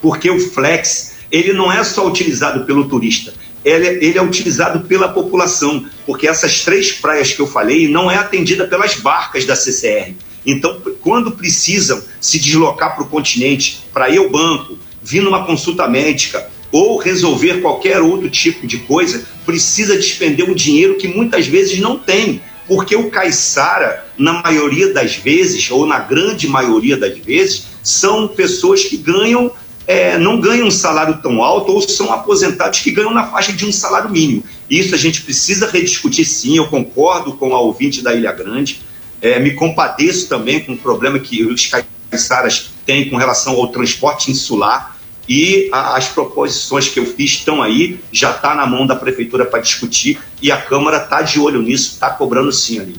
porque 0.00 0.30
o 0.30 0.38
flex 0.38 1.15
ele 1.30 1.52
não 1.52 1.70
é 1.70 1.82
só 1.82 2.06
utilizado 2.06 2.64
pelo 2.64 2.88
turista, 2.88 3.32
ele, 3.64 3.86
ele 4.04 4.18
é 4.18 4.22
utilizado 4.22 4.86
pela 4.86 5.08
população, 5.08 5.84
porque 6.06 6.28
essas 6.28 6.62
três 6.62 6.92
praias 6.92 7.32
que 7.32 7.40
eu 7.40 7.46
falei 7.46 7.88
não 7.88 8.10
é 8.10 8.16
atendida 8.16 8.66
pelas 8.66 8.94
barcas 8.94 9.44
da 9.44 9.56
CCR. 9.56 10.14
Então, 10.46 10.80
quando 11.00 11.32
precisam 11.32 12.00
se 12.20 12.38
deslocar 12.38 12.94
para 12.94 13.02
o 13.02 13.08
continente, 13.08 13.84
para 13.92 14.08
ir 14.08 14.18
ao 14.18 14.30
banco, 14.30 14.78
vir 15.02 15.20
numa 15.20 15.44
consulta 15.44 15.88
médica 15.88 16.48
ou 16.70 16.98
resolver 16.98 17.60
qualquer 17.60 18.00
outro 18.00 18.30
tipo 18.30 18.66
de 18.66 18.78
coisa, 18.78 19.24
precisa 19.44 19.96
despender 19.96 20.48
um 20.48 20.54
dinheiro 20.54 20.96
que 20.96 21.08
muitas 21.08 21.46
vezes 21.46 21.80
não 21.80 21.98
tem, 21.98 22.40
porque 22.68 22.94
o 22.94 23.10
caiçara, 23.10 24.06
na 24.18 24.42
maioria 24.42 24.92
das 24.92 25.16
vezes, 25.16 25.70
ou 25.70 25.86
na 25.86 25.98
grande 25.98 26.48
maioria 26.48 26.96
das 26.96 27.18
vezes, 27.18 27.66
são 27.82 28.28
pessoas 28.28 28.84
que 28.84 28.96
ganham 28.96 29.50
é, 29.86 30.18
não 30.18 30.40
ganham 30.40 30.66
um 30.66 30.70
salário 30.70 31.18
tão 31.22 31.42
alto 31.42 31.72
ou 31.72 31.80
são 31.80 32.12
aposentados 32.12 32.80
que 32.80 32.90
ganham 32.90 33.14
na 33.14 33.26
faixa 33.26 33.52
de 33.52 33.64
um 33.64 33.72
salário 33.72 34.10
mínimo. 34.10 34.42
Isso 34.68 34.94
a 34.94 34.98
gente 34.98 35.22
precisa 35.22 35.70
rediscutir 35.70 36.26
sim, 36.26 36.56
eu 36.56 36.66
concordo 36.66 37.34
com 37.34 37.54
a 37.54 37.60
ouvinte 37.60 38.02
da 38.02 38.12
Ilha 38.12 38.32
Grande, 38.32 38.82
é, 39.20 39.38
me 39.38 39.52
compadeço 39.52 40.28
também 40.28 40.60
com 40.60 40.72
o 40.72 40.78
problema 40.78 41.18
que 41.18 41.44
os 41.44 41.70
caiçaras 42.10 42.70
têm 42.84 43.08
com 43.08 43.16
relação 43.16 43.54
ao 43.54 43.68
transporte 43.68 44.30
insular 44.30 44.96
e 45.28 45.68
a, 45.72 45.96
as 45.96 46.08
proposições 46.08 46.88
que 46.88 47.00
eu 47.00 47.06
fiz 47.06 47.32
estão 47.32 47.62
aí, 47.62 48.00
já 48.12 48.30
está 48.30 48.54
na 48.54 48.66
mão 48.66 48.86
da 48.86 48.96
prefeitura 48.96 49.44
para 49.44 49.60
discutir 49.60 50.18
e 50.42 50.50
a 50.50 50.60
Câmara 50.60 50.98
está 50.98 51.22
de 51.22 51.40
olho 51.40 51.62
nisso, 51.62 51.94
está 51.94 52.10
cobrando 52.10 52.52
sim 52.52 52.80
ali. 52.80 52.96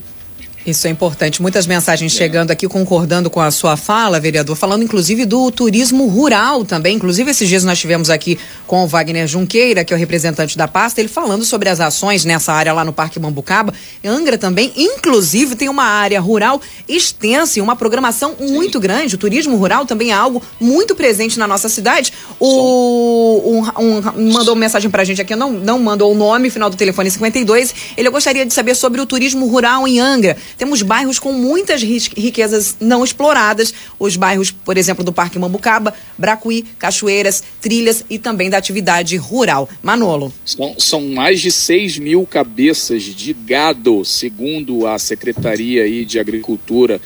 Isso 0.67 0.86
é 0.86 0.89
importante. 0.89 1.41
Muitas 1.41 1.65
mensagens 1.65 2.13
é. 2.13 2.17
chegando 2.17 2.51
aqui 2.51 2.67
concordando 2.67 3.30
com 3.30 3.39
a 3.39 3.49
sua 3.51 3.77
fala, 3.77 4.19
vereador, 4.19 4.53
falando 4.53 4.84
inclusive 4.84 5.23
do 5.23 5.49
turismo 5.49 6.08
rural 6.08 6.65
também. 6.65 6.97
Inclusive, 6.97 7.32
esses 7.32 7.47
dias 7.47 7.63
nós 7.63 7.80
tivemos 7.80 8.10
aqui 8.10 8.38
com 8.67 8.84
o 8.84 8.88
Wagner 8.88 9.25
Junqueira, 9.27 9.86
que 9.86 9.93
é 9.93 9.95
o 9.95 9.99
representante 9.99 10.58
da 10.58 10.67
pasta, 10.67 10.99
ele 10.99 11.08
falando 11.08 11.45
sobre 11.45 11.69
as 11.69 11.80
ações 11.80 12.25
nessa 12.25 12.51
área 12.51 12.73
lá 12.73 12.84
no 12.84 12.91
Parque 12.91 13.17
Mambucaba. 13.17 13.73
Angra 14.03 14.38
também, 14.38 14.73
inclusive, 14.75 15.56
tem 15.56 15.69
uma 15.69 15.86
área 15.86 16.19
rural 16.19 16.62
extensa 16.86 17.60
e 17.60 17.62
uma 17.62 17.77
programação 17.77 18.36
Sim. 18.38 18.51
muito 18.51 18.77
grande. 18.77 19.15
O 19.15 19.17
turismo 19.17 19.56
rural 19.56 19.86
também 19.86 20.12
é 20.12 20.15
algo 20.15 20.43
muito 20.60 20.95
presente 20.95 21.39
na 21.39 21.47
nossa 21.47 21.69
cidade. 21.69 22.12
O 22.41 23.63
um, 23.80 24.01
um, 24.19 24.32
mandou 24.34 24.53
uma 24.53 24.60
mensagem 24.60 24.91
pra 24.91 25.06
gente 25.06 25.21
aqui, 25.21 25.34
não, 25.34 25.53
não 25.53 25.80
mandou 25.80 26.12
o 26.12 26.15
nome, 26.15 26.49
final 26.49 26.69
do 26.69 26.75
telefone 26.75 27.10
52. 27.10 27.73
Ele 27.95 28.10
gostaria 28.10 28.45
de 28.45 28.53
saber 28.53 28.75
sobre 28.75 28.99
o 28.99 29.06
turismo 29.06 29.47
rural 29.47 29.88
em 29.88 29.97
Angra. 29.97 30.36
Temos 30.58 30.82
bairros 30.82 31.20
com 31.20 31.32
muitas 31.32 31.84
riquezas 31.84 32.76
não 32.80 33.04
exploradas, 33.04 33.74
os 34.00 34.15
bairros, 34.15 34.52
por 34.52 34.78
exemplo, 34.78 35.04
do 35.04 35.13
Parque 35.13 35.38
Mambucaba, 35.38 35.93
Bracuí, 36.17 36.63
Cachoeiras, 36.80 37.43
Trilhas 37.62 38.04
e 38.10 38.17
também 38.17 38.50
da 38.50 38.58
atividade 38.58 39.15
rural. 39.17 39.70
Manolo. 39.84 40.34
São, 40.43 40.76
são 40.80 41.10
mais 41.10 41.39
de 41.39 41.52
6 41.52 42.00
mil 42.00 42.26
cabeças 42.26 43.04
de 43.04 43.34
gado, 43.34 44.04
segundo 44.04 44.88
a 44.88 44.98
Secretaria 44.98 45.84
aí 45.84 46.04
de 46.04 46.20
Agricultura 46.20 47.00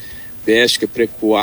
pesca 0.44 0.88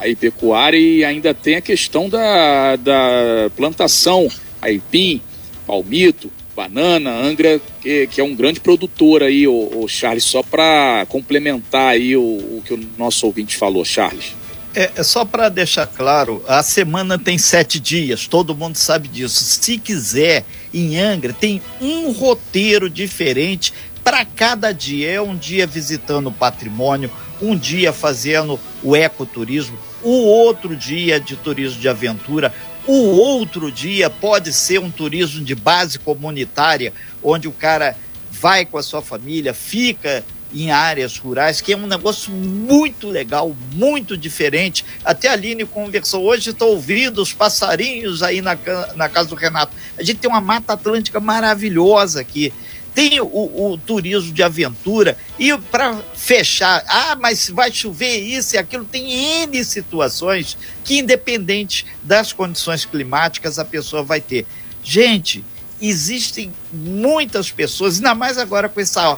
e 0.05 0.15
pecuária 0.15 0.77
e 0.77 1.03
ainda 1.03 1.33
tem 1.33 1.55
a 1.55 1.61
questão 1.61 2.09
da, 2.09 2.75
da 2.75 3.49
plantação, 3.55 4.27
aipim, 4.61 5.21
palmito, 5.65 6.29
banana, 6.59 7.11
Angra, 7.11 7.61
que, 7.81 8.07
que 8.07 8.19
é 8.19 8.23
um 8.23 8.35
grande 8.35 8.59
produtor 8.59 9.23
aí, 9.23 9.47
o, 9.47 9.83
o 9.83 9.87
Charles, 9.87 10.25
só 10.25 10.43
para 10.43 11.05
complementar 11.07 11.93
aí 11.93 12.17
o, 12.17 12.21
o, 12.21 12.61
que 12.65 12.73
o 12.73 12.89
nosso 12.97 13.25
ouvinte 13.25 13.55
falou, 13.55 13.85
Charles. 13.85 14.35
É, 14.75 14.91
é 14.97 15.03
só 15.03 15.23
para 15.23 15.47
deixar 15.47 15.87
claro, 15.87 16.43
a 16.47 16.61
semana 16.61 17.17
tem 17.17 17.37
sete 17.37 17.79
dias, 17.79 18.27
todo 18.27 18.53
mundo 18.53 18.75
sabe 18.75 19.07
disso. 19.07 19.41
Se 19.41 19.77
quiser, 19.77 20.43
em 20.73 20.97
Angra 20.97 21.31
tem 21.31 21.61
um 21.79 22.11
roteiro 22.11 22.89
diferente 22.89 23.73
para 24.03 24.25
cada 24.25 24.73
dia. 24.73 25.09
É 25.09 25.21
um 25.21 25.37
dia 25.37 25.65
visitando 25.65 26.27
o 26.27 26.31
patrimônio, 26.31 27.09
um 27.41 27.55
dia 27.55 27.93
fazendo 27.93 28.59
o 28.83 28.95
ecoturismo, 28.95 29.77
o 30.03 30.11
outro 30.11 30.75
dia 30.75 31.19
de 31.19 31.35
turismo 31.35 31.79
de 31.79 31.87
aventura, 31.87 32.53
o 32.91 33.15
outro 33.17 33.71
dia 33.71 34.09
pode 34.09 34.51
ser 34.51 34.79
um 34.79 34.89
turismo 34.89 35.45
de 35.45 35.53
base 35.53 35.99
comunitária, 35.99 36.91
onde 37.21 37.47
o 37.47 37.51
cara 37.51 37.95
vai 38.31 38.65
com 38.65 38.79
a 38.79 38.83
sua 38.83 38.99
família, 38.99 39.53
fica 39.53 40.25
em 40.51 40.71
áreas 40.71 41.15
rurais, 41.15 41.61
que 41.61 41.73
é 41.73 41.77
um 41.77 41.85
negócio 41.85 42.31
muito 42.31 43.07
legal, 43.07 43.55
muito 43.73 44.17
diferente. 44.17 44.83
Até 45.05 45.27
a 45.27 45.33
Aline 45.33 45.65
conversou 45.65 46.23
hoje, 46.23 46.49
estou 46.49 46.69
ouvindo 46.69 47.21
os 47.21 47.31
passarinhos 47.31 48.23
aí 48.23 48.41
na, 48.41 48.57
na 48.95 49.07
casa 49.07 49.29
do 49.29 49.35
Renato. 49.35 49.71
A 49.95 50.01
gente 50.01 50.17
tem 50.17 50.29
uma 50.29 50.41
mata 50.41 50.73
atlântica 50.73 51.19
maravilhosa 51.19 52.21
aqui 52.21 52.51
tem 52.93 53.19
o, 53.19 53.25
o, 53.25 53.77
turismo 53.77 54.31
de 54.31 54.43
aventura 54.43 55.17
e 55.37 55.55
para 55.57 55.95
fechar, 56.15 56.83
ah, 56.87 57.15
mas 57.19 57.49
vai 57.49 57.71
chover 57.71 58.17
isso 58.19 58.55
e 58.55 58.57
aquilo, 58.57 58.85
tem 58.85 59.43
N 59.43 59.63
situações 59.63 60.57
que, 60.83 60.99
independente 60.99 61.85
das 62.03 62.33
condições 62.33 62.85
climáticas, 62.85 63.59
a 63.59 63.65
pessoa 63.65 64.03
vai 64.03 64.19
ter. 64.19 64.45
Gente, 64.83 65.43
existem 65.81 66.51
muitas 66.71 67.51
pessoas, 67.51 67.97
ainda 67.97 68.15
mais 68.15 68.37
agora 68.37 68.67
com 68.67 68.79
essa 68.79 69.17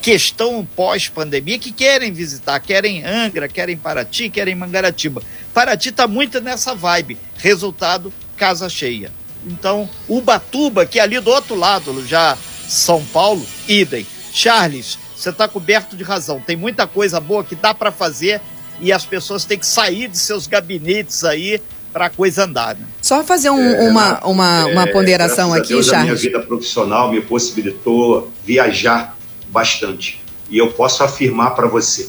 questão 0.00 0.66
pós-pandemia, 0.74 1.58
que 1.58 1.72
querem 1.72 2.12
visitar, 2.12 2.58
querem 2.60 3.04
Angra, 3.04 3.48
querem 3.48 3.76
Paraty, 3.76 4.30
querem 4.30 4.54
Mangaratiba. 4.54 5.22
Paraty 5.52 5.90
está 5.90 6.06
muito 6.06 6.40
nessa 6.40 6.74
vibe. 6.74 7.18
Resultado, 7.36 8.12
casa 8.36 8.68
cheia. 8.68 9.12
Então, 9.46 9.88
Ubatuba, 10.08 10.84
que 10.86 10.98
é 10.98 11.02
ali 11.02 11.18
do 11.20 11.30
outro 11.30 11.54
lado, 11.54 12.06
já 12.06 12.36
são 12.70 13.04
Paulo, 13.06 13.44
idem. 13.68 14.06
Charles, 14.32 14.96
você 15.16 15.30
está 15.30 15.48
coberto 15.48 15.96
de 15.96 16.04
razão. 16.04 16.40
Tem 16.40 16.56
muita 16.56 16.86
coisa 16.86 17.18
boa 17.18 17.42
que 17.42 17.56
dá 17.56 17.74
para 17.74 17.90
fazer 17.90 18.40
e 18.80 18.92
as 18.92 19.04
pessoas 19.04 19.44
têm 19.44 19.58
que 19.58 19.66
sair 19.66 20.08
de 20.08 20.16
seus 20.16 20.46
gabinetes 20.46 21.24
aí 21.24 21.60
para 21.92 22.06
a 22.06 22.10
coisa 22.10 22.44
andar. 22.44 22.76
Né? 22.76 22.86
Só 23.02 23.24
fazer 23.24 23.50
um, 23.50 23.60
é, 23.60 23.90
uma, 23.90 24.20
uma, 24.24 24.66
uma 24.66 24.82
é, 24.84 24.86
ponderação 24.86 25.52
aqui, 25.52 25.70
Deus, 25.70 25.86
Charles. 25.86 26.02
A 26.02 26.04
minha 26.04 26.14
vida 26.14 26.40
profissional 26.40 27.10
me 27.10 27.20
possibilitou 27.20 28.32
viajar 28.44 29.18
bastante. 29.48 30.22
E 30.48 30.56
eu 30.56 30.72
posso 30.72 31.02
afirmar 31.02 31.50
para 31.56 31.66
você, 31.66 32.08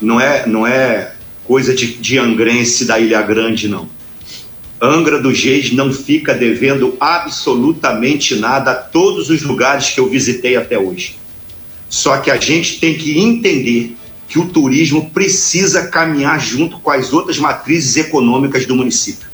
não 0.00 0.20
é, 0.20 0.46
não 0.46 0.66
é 0.66 1.14
coisa 1.46 1.74
de, 1.74 1.94
de 1.94 2.18
angrense 2.18 2.84
da 2.84 2.98
Ilha 2.98 3.22
Grande, 3.22 3.68
não 3.68 3.88
Angra 4.84 5.20
dos 5.20 5.40
Reis 5.40 5.72
não 5.72 5.92
fica 5.92 6.34
devendo 6.34 6.96
absolutamente 6.98 8.34
nada 8.34 8.72
a 8.72 8.74
todos 8.74 9.30
os 9.30 9.40
lugares 9.42 9.90
que 9.90 10.00
eu 10.00 10.08
visitei 10.08 10.56
até 10.56 10.76
hoje. 10.76 11.16
Só 11.88 12.16
que 12.18 12.32
a 12.32 12.36
gente 12.36 12.80
tem 12.80 12.94
que 12.98 13.16
entender 13.16 13.94
que 14.26 14.40
o 14.40 14.48
turismo 14.48 15.08
precisa 15.10 15.86
caminhar 15.86 16.40
junto 16.40 16.80
com 16.80 16.90
as 16.90 17.12
outras 17.12 17.38
matrizes 17.38 17.96
econômicas 17.96 18.66
do 18.66 18.74
município. 18.74 19.28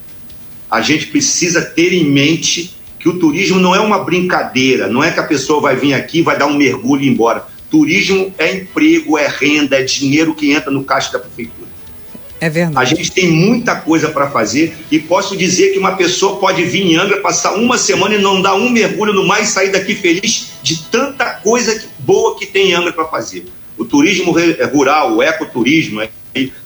A 0.70 0.82
gente 0.82 1.06
precisa 1.06 1.62
ter 1.62 1.94
em 1.94 2.04
mente 2.04 2.74
que 2.98 3.08
o 3.08 3.18
turismo 3.18 3.58
não 3.58 3.74
é 3.74 3.80
uma 3.80 4.04
brincadeira, 4.04 4.86
não 4.86 5.02
é 5.02 5.10
que 5.10 5.20
a 5.20 5.26
pessoa 5.26 5.62
vai 5.62 5.76
vir 5.76 5.94
aqui, 5.94 6.20
vai 6.20 6.36
dar 6.36 6.46
um 6.46 6.58
mergulho 6.58 7.00
e 7.00 7.06
ir 7.06 7.10
embora. 7.10 7.46
Turismo 7.70 8.34
é 8.36 8.54
emprego, 8.54 9.16
é 9.16 9.26
renda, 9.26 9.76
é 9.76 9.82
dinheiro 9.82 10.34
que 10.34 10.52
entra 10.52 10.70
no 10.70 10.84
caixa 10.84 11.12
da 11.12 11.20
prefeitura. 11.20 11.57
É 12.40 12.48
verdade. 12.48 12.78
A 12.78 12.84
gente 12.84 13.10
tem 13.10 13.30
muita 13.30 13.76
coisa 13.76 14.08
para 14.10 14.30
fazer 14.30 14.76
e 14.90 14.98
posso 14.98 15.36
dizer 15.36 15.72
que 15.72 15.78
uma 15.78 15.96
pessoa 15.96 16.38
pode 16.38 16.62
vir 16.64 16.82
em 16.82 16.96
Angra, 16.96 17.20
passar 17.20 17.54
uma 17.54 17.76
semana 17.76 18.14
e 18.14 18.18
não 18.20 18.40
dar 18.40 18.54
um 18.54 18.70
mergulho 18.70 19.12
no 19.12 19.26
mar 19.26 19.42
e 19.42 19.46
sair 19.46 19.70
daqui 19.70 19.94
feliz 19.94 20.52
de 20.62 20.82
tanta 20.84 21.24
coisa 21.34 21.84
boa 21.98 22.38
que 22.38 22.46
tem 22.46 22.70
em 22.70 22.74
Angra 22.74 22.92
para 22.92 23.06
fazer. 23.06 23.46
O 23.76 23.84
turismo 23.84 24.34
rural, 24.72 25.16
o 25.16 25.22
ecoturismo, 25.22 26.00
é, 26.00 26.08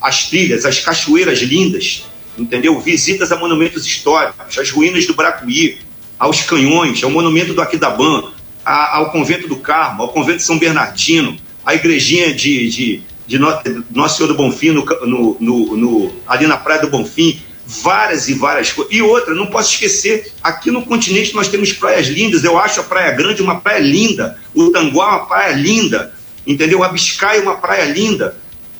as 0.00 0.28
trilhas, 0.28 0.64
as 0.64 0.78
cachoeiras 0.78 1.40
lindas, 1.40 2.04
entendeu? 2.36 2.78
Visitas 2.80 3.32
a 3.32 3.36
monumentos 3.36 3.86
históricos, 3.86 4.58
as 4.58 4.70
ruínas 4.70 5.06
do 5.06 5.14
Bracuí, 5.14 5.78
aos 6.18 6.42
canhões, 6.42 7.02
ao 7.02 7.10
monumento 7.10 7.52
do 7.54 7.60
Aquidabã, 7.60 8.24
ao 8.64 9.10
convento 9.10 9.48
do 9.48 9.56
Carmo, 9.56 10.02
ao 10.02 10.08
convento 10.10 10.38
de 10.38 10.44
São 10.44 10.58
Bernardino, 10.58 11.36
a 11.64 11.74
igrejinha 11.74 12.32
de, 12.32 12.68
de 12.68 13.02
de 13.38 13.84
Nosso 13.90 14.16
Senhor 14.18 14.28
do 14.28 14.34
Bonfim, 14.34 14.72
no, 14.72 14.84
no, 14.84 15.36
no, 15.40 15.76
no, 15.76 16.12
ali 16.26 16.46
na 16.46 16.58
Praia 16.58 16.82
do 16.82 16.90
Bonfim, 16.90 17.40
várias 17.66 18.28
e 18.28 18.34
várias 18.34 18.72
coisas. 18.72 18.92
E 18.92 19.00
outra, 19.00 19.34
não 19.34 19.46
posso 19.46 19.72
esquecer, 19.72 20.30
aqui 20.42 20.70
no 20.70 20.82
continente 20.82 21.34
nós 21.34 21.48
temos 21.48 21.72
praias 21.72 22.08
lindas, 22.08 22.44
eu 22.44 22.58
acho 22.58 22.80
a 22.80 22.84
Praia 22.84 23.10
Grande 23.12 23.40
uma 23.40 23.58
praia 23.60 23.78
linda, 23.78 24.38
o 24.54 24.70
Tanguá 24.70 25.08
uma 25.08 25.26
praia 25.26 25.54
linda, 25.54 26.14
entendeu? 26.46 26.84
A 26.84 26.88
Biscaia 26.88 27.40
uma 27.40 27.56
praia 27.56 27.84
linda. 27.84 28.36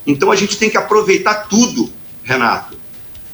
Então 0.06 0.30
a 0.30 0.36
gente 0.36 0.58
tem 0.58 0.68
que 0.68 0.76
aproveitar 0.76 1.46
tudo, 1.48 1.90
Renato. 2.22 2.76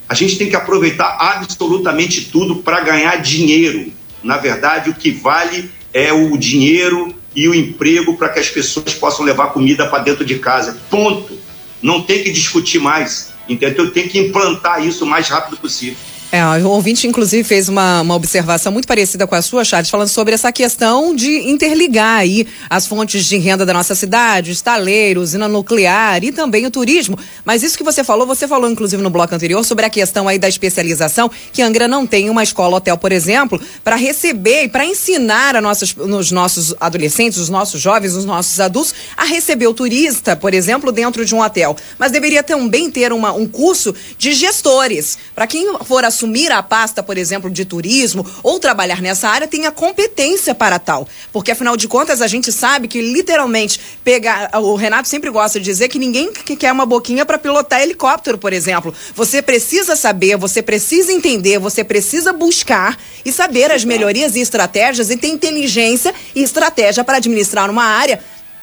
A 0.09 0.15
gente 0.15 0.39
tem 0.39 0.49
que 0.49 0.57
aproveitar 0.57 1.17
absolutamente 1.19 2.27
tudo 2.27 2.57
para 2.57 2.81
ganhar 2.81 3.17
dinheiro. 3.17 3.93
Na 4.23 4.37
verdade, 4.37 4.91
o 4.91 4.95
que 4.95 5.11
vale 5.11 5.71
é 5.93 6.13
o 6.13 6.37
dinheiro 6.37 7.15
e 7.35 7.49
o 7.49 7.55
emprego 7.55 8.17
para 8.17 8.31
que 8.31 8.41
as 8.41 8.49
pessoas 8.49 8.95
possam 8.95 9.25
levar 9.25 9.49
comida 9.49 9.87
para 9.87 10.03
dentro 10.03 10.25
de 10.25 10.39
casa. 10.39 10.81
Ponto. 10.91 11.39
Não 11.81 12.03
tem 12.03 12.23
que 12.23 12.31
discutir 12.31 12.81
mais. 12.81 13.33
Entendeu? 13.49 13.91
Tem 13.93 14.09
que 14.09 14.19
implantar 14.19 14.85
isso 14.87 15.05
o 15.05 15.09
mais 15.09 15.29
rápido 15.29 15.57
possível. 15.57 15.99
É, 16.31 16.45
o 16.63 16.69
ouvinte, 16.69 17.07
inclusive, 17.07 17.43
fez 17.43 17.71
uma, 17.71 18.03
uma 18.03 18.15
observação 18.15 18.71
muito 18.71 18.87
parecida 18.87 19.27
com 19.27 19.35
a 19.35 19.41
sua, 19.41 19.65
Charles, 19.65 19.89
falando 19.89 20.09
sobre 20.09 20.35
essa 20.35 20.53
questão 20.53 21.17
de 21.17 21.49
interligar 21.49 22.19
aí 22.19 22.47
as 22.69 22.87
fontes 22.87 23.25
de 23.25 23.39
renda 23.39 23.65
da 23.65 23.73
nossa 23.73 23.95
cidade, 23.95 24.51
estaleiros, 24.51 25.31
usina 25.31 25.49
nuclear 25.49 26.23
e 26.23 26.31
também 26.31 26.67
o 26.67 26.71
turismo. 26.71 27.19
Mas 27.47 27.63
isso 27.63 27.79
que 27.79 27.83
você 27.83 28.05
falou, 28.05 28.27
você 28.27 28.47
falou, 28.47 28.71
inclusive, 28.71 29.03
no 29.03 29.09
bloco 29.09 29.35
anterior, 29.35 29.65
sobre 29.65 29.87
a 29.87 29.91
questão 29.91 30.29
aí 30.29 30.39
da 30.39 30.47
especialização, 30.47 31.31
que 31.51 31.63
Angra 31.63 31.89
não 31.89 32.07
tem 32.07 32.29
uma 32.29 32.43
escola-hotel, 32.43 32.99
por 32.99 33.11
exemplo, 33.11 33.59
para 33.83 33.97
receber 33.97 34.65
e 34.65 34.69
para 34.69 34.85
ensinar 34.85 35.57
a 35.57 35.63
nossas, 35.63 35.95
nos 35.95 36.31
nossos 36.31 36.75
adolescentes, 36.79 37.39
os 37.39 37.49
nossos 37.49 37.81
jovens, 37.81 38.13
os 38.13 38.27
nossos 38.27 38.61
adultos, 38.61 38.95
a 39.17 39.25
receber 39.25 39.67
o 39.67 39.73
turista, 39.73 40.37
por 40.37 40.53
exemplo, 40.53 40.93
dentro 40.93 41.25
de 41.25 41.35
um 41.35 41.41
hotel. 41.41 41.75
Mas 41.99 42.13
deveria 42.13 42.43
também 42.43 42.91
ter 42.91 43.15
uma, 43.15 43.33
um 43.33 43.47
curso 43.47 43.95
de 44.19 44.35
gestores, 44.35 45.17
para 45.35 45.47
quem 45.47 45.67
for 45.85 46.05
a 46.05 46.18
assumir 46.19 46.51
a 46.51 46.61
pasta, 46.63 47.01
por 47.01 47.17
exemplo, 47.17 47.49
de 47.49 47.65
turismo 47.65 48.27
ou 48.43 48.59
trabalhar 48.59 49.01
nessa 49.01 49.29
área 49.29 49.47
tenha 49.47 49.71
competência 49.71 50.53
para 50.53 50.79
tal. 50.79 51.09
Porque, 51.33 51.53
afinal 51.53 51.77
de 51.77 51.87
contas, 51.87 52.21
a 52.21 52.27
gente 52.27 52.51
sabe 52.51 52.89
que 52.89 53.01
literalmente 53.01 53.81
pegar. 54.03 54.51
O 54.61 54.75
Renato 54.75 55.09
sempre 55.09 55.31
gosta 55.31 55.61
de 55.61 55.65
dizer 55.65 55.89
que 55.89 55.99
ninguém 55.99 56.33
quer 56.33 56.73
uma 56.73 56.85
boquinha 56.85 57.25
para 57.25 57.39
pilotar 57.39 57.81
helicóptero, 57.81 58.37
por 58.37 58.53
exemplo. 58.53 58.93
Você 59.15 59.41
precisa 59.41 59.95
saber, 59.95 60.37
você 60.37 60.61
precisa 60.61 61.13
entender, 61.13 61.59
você 61.59 61.85
precisa 61.85 62.33
buscar 62.33 62.99
e 63.25 63.33
saber 63.33 63.71
as 63.71 63.85
melhorias 63.85 64.35
e 64.35 64.41
estratégias 64.41 65.11
e 65.11 65.17
ter 65.17 65.29
inteligência 65.29 66.13
e 66.35 66.43
estratégia 66.43 67.05
para 67.05 67.19
administrar 67.19 67.71
uma 67.71 67.85
área 67.85 68.21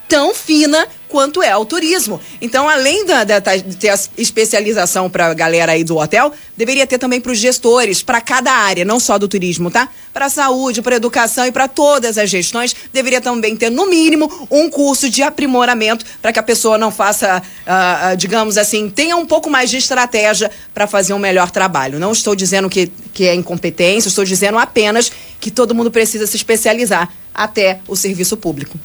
tão 0.08 0.34
fina 0.34 0.86
quanto 1.08 1.42
é 1.42 1.56
o 1.56 1.64
turismo. 1.64 2.20
Então, 2.40 2.68
além 2.68 3.06
da, 3.06 3.24
da, 3.24 3.38
de 3.38 3.76
ter 3.76 3.90
a 3.90 3.98
especialização 4.18 5.08
para 5.08 5.28
a 5.28 5.34
galera 5.34 5.72
aí 5.72 5.84
do 5.84 5.96
hotel, 5.96 6.32
deveria 6.56 6.86
ter 6.86 6.98
também 6.98 7.20
para 7.20 7.32
os 7.32 7.38
gestores, 7.38 8.02
para 8.02 8.20
cada 8.20 8.52
área, 8.52 8.84
não 8.84 8.98
só 8.98 9.16
do 9.16 9.28
turismo, 9.28 9.70
tá? 9.70 9.88
Para 10.12 10.26
a 10.26 10.28
saúde, 10.28 10.82
para 10.82 10.96
a 10.96 10.98
educação 10.98 11.46
e 11.46 11.52
para 11.52 11.68
todas 11.68 12.18
as 12.18 12.28
gestões, 12.28 12.74
deveria 12.92 13.20
também 13.20 13.56
ter, 13.56 13.70
no 13.70 13.86
mínimo, 13.86 14.48
um 14.50 14.68
curso 14.68 15.08
de 15.08 15.22
aprimoramento 15.22 16.04
para 16.20 16.32
que 16.32 16.38
a 16.38 16.42
pessoa 16.42 16.76
não 16.76 16.90
faça, 16.90 17.40
uh, 17.40 18.12
uh, 18.12 18.16
digamos 18.16 18.58
assim, 18.58 18.90
tenha 18.90 19.16
um 19.16 19.26
pouco 19.26 19.48
mais 19.48 19.70
de 19.70 19.76
estratégia 19.76 20.50
para 20.74 20.86
fazer 20.86 21.12
um 21.14 21.18
melhor 21.18 21.50
trabalho. 21.50 21.98
Não 21.98 22.12
estou 22.12 22.34
dizendo 22.34 22.68
que, 22.68 22.90
que 23.12 23.26
é 23.26 23.34
incompetência, 23.34 24.08
estou 24.08 24.24
dizendo 24.24 24.58
apenas 24.58 25.10
que 25.40 25.50
todo 25.50 25.74
mundo 25.74 25.90
precisa 25.90 26.26
se 26.26 26.36
especializar 26.36 27.08
até 27.32 27.80
o 27.86 27.94
serviço 27.94 28.36
público 28.36 28.78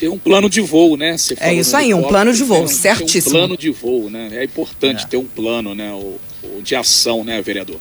ter 0.00 0.08
um 0.08 0.18
plano 0.18 0.48
de 0.48 0.62
voo, 0.62 0.96
né? 0.96 1.18
Você 1.18 1.36
é 1.38 1.52
isso 1.52 1.76
aí, 1.76 1.92
um 1.92 2.02
plano 2.02 2.32
de 2.32 2.42
voo, 2.42 2.66
certíssimo. 2.66 3.36
um 3.36 3.38
plano 3.38 3.56
de 3.56 3.70
voo, 3.70 4.08
né? 4.08 4.30
É 4.32 4.44
importante 4.44 5.04
é. 5.04 5.06
ter 5.06 5.18
um 5.18 5.26
plano, 5.26 5.74
né? 5.74 5.92
O, 5.92 6.18
o, 6.42 6.62
de 6.62 6.74
ação, 6.74 7.22
né, 7.22 7.42
vereador? 7.42 7.76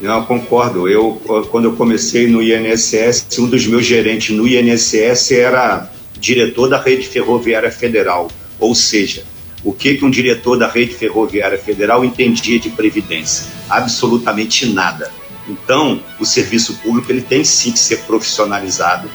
Não, 0.00 0.24
concordo. 0.24 0.88
Eu, 0.88 1.22
quando 1.52 1.66
eu 1.66 1.76
comecei 1.76 2.26
no 2.26 2.42
INSS, 2.42 3.28
um 3.38 3.46
dos 3.46 3.64
meus 3.64 3.86
gerentes 3.86 4.36
no 4.36 4.48
INSS 4.48 5.30
era 5.30 5.88
diretor 6.18 6.68
da 6.68 6.82
Rede 6.82 7.06
Ferroviária 7.06 7.70
Federal. 7.70 8.28
Ou 8.58 8.74
seja, 8.74 9.22
o 9.62 9.72
que, 9.72 9.94
que 9.94 10.04
um 10.04 10.10
diretor 10.10 10.58
da 10.58 10.68
Rede 10.68 10.94
Ferroviária 10.94 11.58
Federal 11.58 12.04
entendia 12.04 12.58
de 12.58 12.70
previdência? 12.70 13.46
Absolutamente 13.70 14.66
nada. 14.66 15.12
Então, 15.48 16.02
o 16.18 16.24
serviço 16.24 16.74
público 16.82 17.12
ele 17.12 17.20
tem 17.20 17.44
sim 17.44 17.70
que 17.70 17.78
ser 17.78 17.98
profissionalizado. 17.98 19.08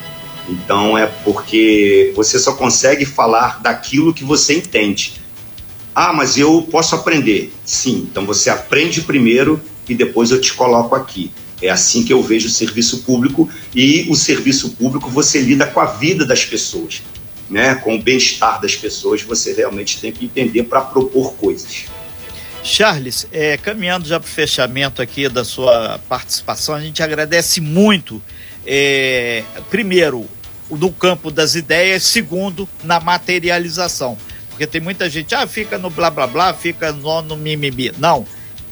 Então, 0.50 0.98
é 0.98 1.06
porque 1.06 2.12
você 2.16 2.38
só 2.38 2.54
consegue 2.54 3.06
falar 3.06 3.62
daquilo 3.62 4.12
que 4.12 4.24
você 4.24 4.54
entende. 4.54 5.20
Ah, 5.94 6.12
mas 6.12 6.36
eu 6.36 6.66
posso 6.70 6.94
aprender. 6.96 7.52
Sim, 7.64 8.08
então 8.10 8.26
você 8.26 8.50
aprende 8.50 9.02
primeiro 9.02 9.60
e 9.88 9.94
depois 9.94 10.30
eu 10.30 10.40
te 10.40 10.52
coloco 10.52 10.94
aqui. 10.94 11.30
É 11.62 11.68
assim 11.68 12.02
que 12.02 12.12
eu 12.12 12.22
vejo 12.22 12.48
o 12.48 12.50
serviço 12.50 13.02
público 13.02 13.48
e 13.74 14.06
o 14.08 14.16
serviço 14.16 14.70
público 14.70 15.08
você 15.10 15.40
lida 15.40 15.66
com 15.66 15.78
a 15.78 15.86
vida 15.86 16.24
das 16.24 16.44
pessoas, 16.44 17.02
né? 17.48 17.74
Com 17.76 17.96
o 17.96 18.02
bem-estar 18.02 18.60
das 18.60 18.74
pessoas, 18.74 19.22
você 19.22 19.52
realmente 19.52 20.00
tem 20.00 20.10
que 20.10 20.24
entender 20.24 20.64
para 20.64 20.80
propor 20.80 21.34
coisas. 21.34 21.84
Charles, 22.62 23.26
é, 23.32 23.56
caminhando 23.56 24.06
já 24.06 24.18
para 24.18 24.26
o 24.26 24.30
fechamento 24.30 25.00
aqui 25.00 25.28
da 25.28 25.44
sua 25.44 25.98
participação, 26.08 26.74
a 26.74 26.80
gente 26.80 27.02
agradece 27.02 27.60
muito, 27.60 28.22
é, 28.66 29.42
primeiro, 29.70 30.28
no 30.70 30.92
campo 30.92 31.30
das 31.30 31.54
ideias, 31.54 32.04
segundo, 32.04 32.68
na 32.82 33.00
materialização. 33.00 34.16
Porque 34.50 34.66
tem 34.66 34.80
muita 34.80 35.08
gente, 35.08 35.34
ah, 35.34 35.46
fica 35.46 35.78
no 35.78 35.90
blá 35.90 36.10
blá 36.10 36.26
blá, 36.26 36.54
fica 36.54 36.92
no, 36.92 37.22
no 37.22 37.36
mimimi. 37.36 37.92
Não. 37.98 38.26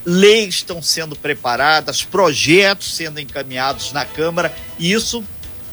Leis 0.05 0.57
estão 0.57 0.81
sendo 0.81 1.17
preparadas, 1.17 2.03
projetos 2.03 2.95
sendo 2.95 3.21
encaminhados 3.21 3.93
na 3.93 4.05
Câmara, 4.05 4.55
e 4.79 4.93
isso 4.93 5.25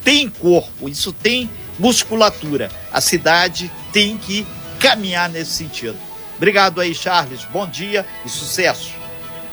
tem 0.04 0.30
corpo, 0.30 0.90
isso 0.90 1.14
tem 1.14 1.50
musculatura. 1.80 2.70
A 2.92 3.00
cidade 3.02 3.72
tem 3.92 4.18
que 4.18 4.46
caminhar 4.80 5.30
nesse 5.30 5.52
sentido. 5.52 5.98
Obrigado 6.38 6.82
aí, 6.82 6.94
Charles. 6.94 7.46
Bom 7.52 7.68
dia 7.68 8.06
e 8.26 8.30
sucesso. 8.30 9.05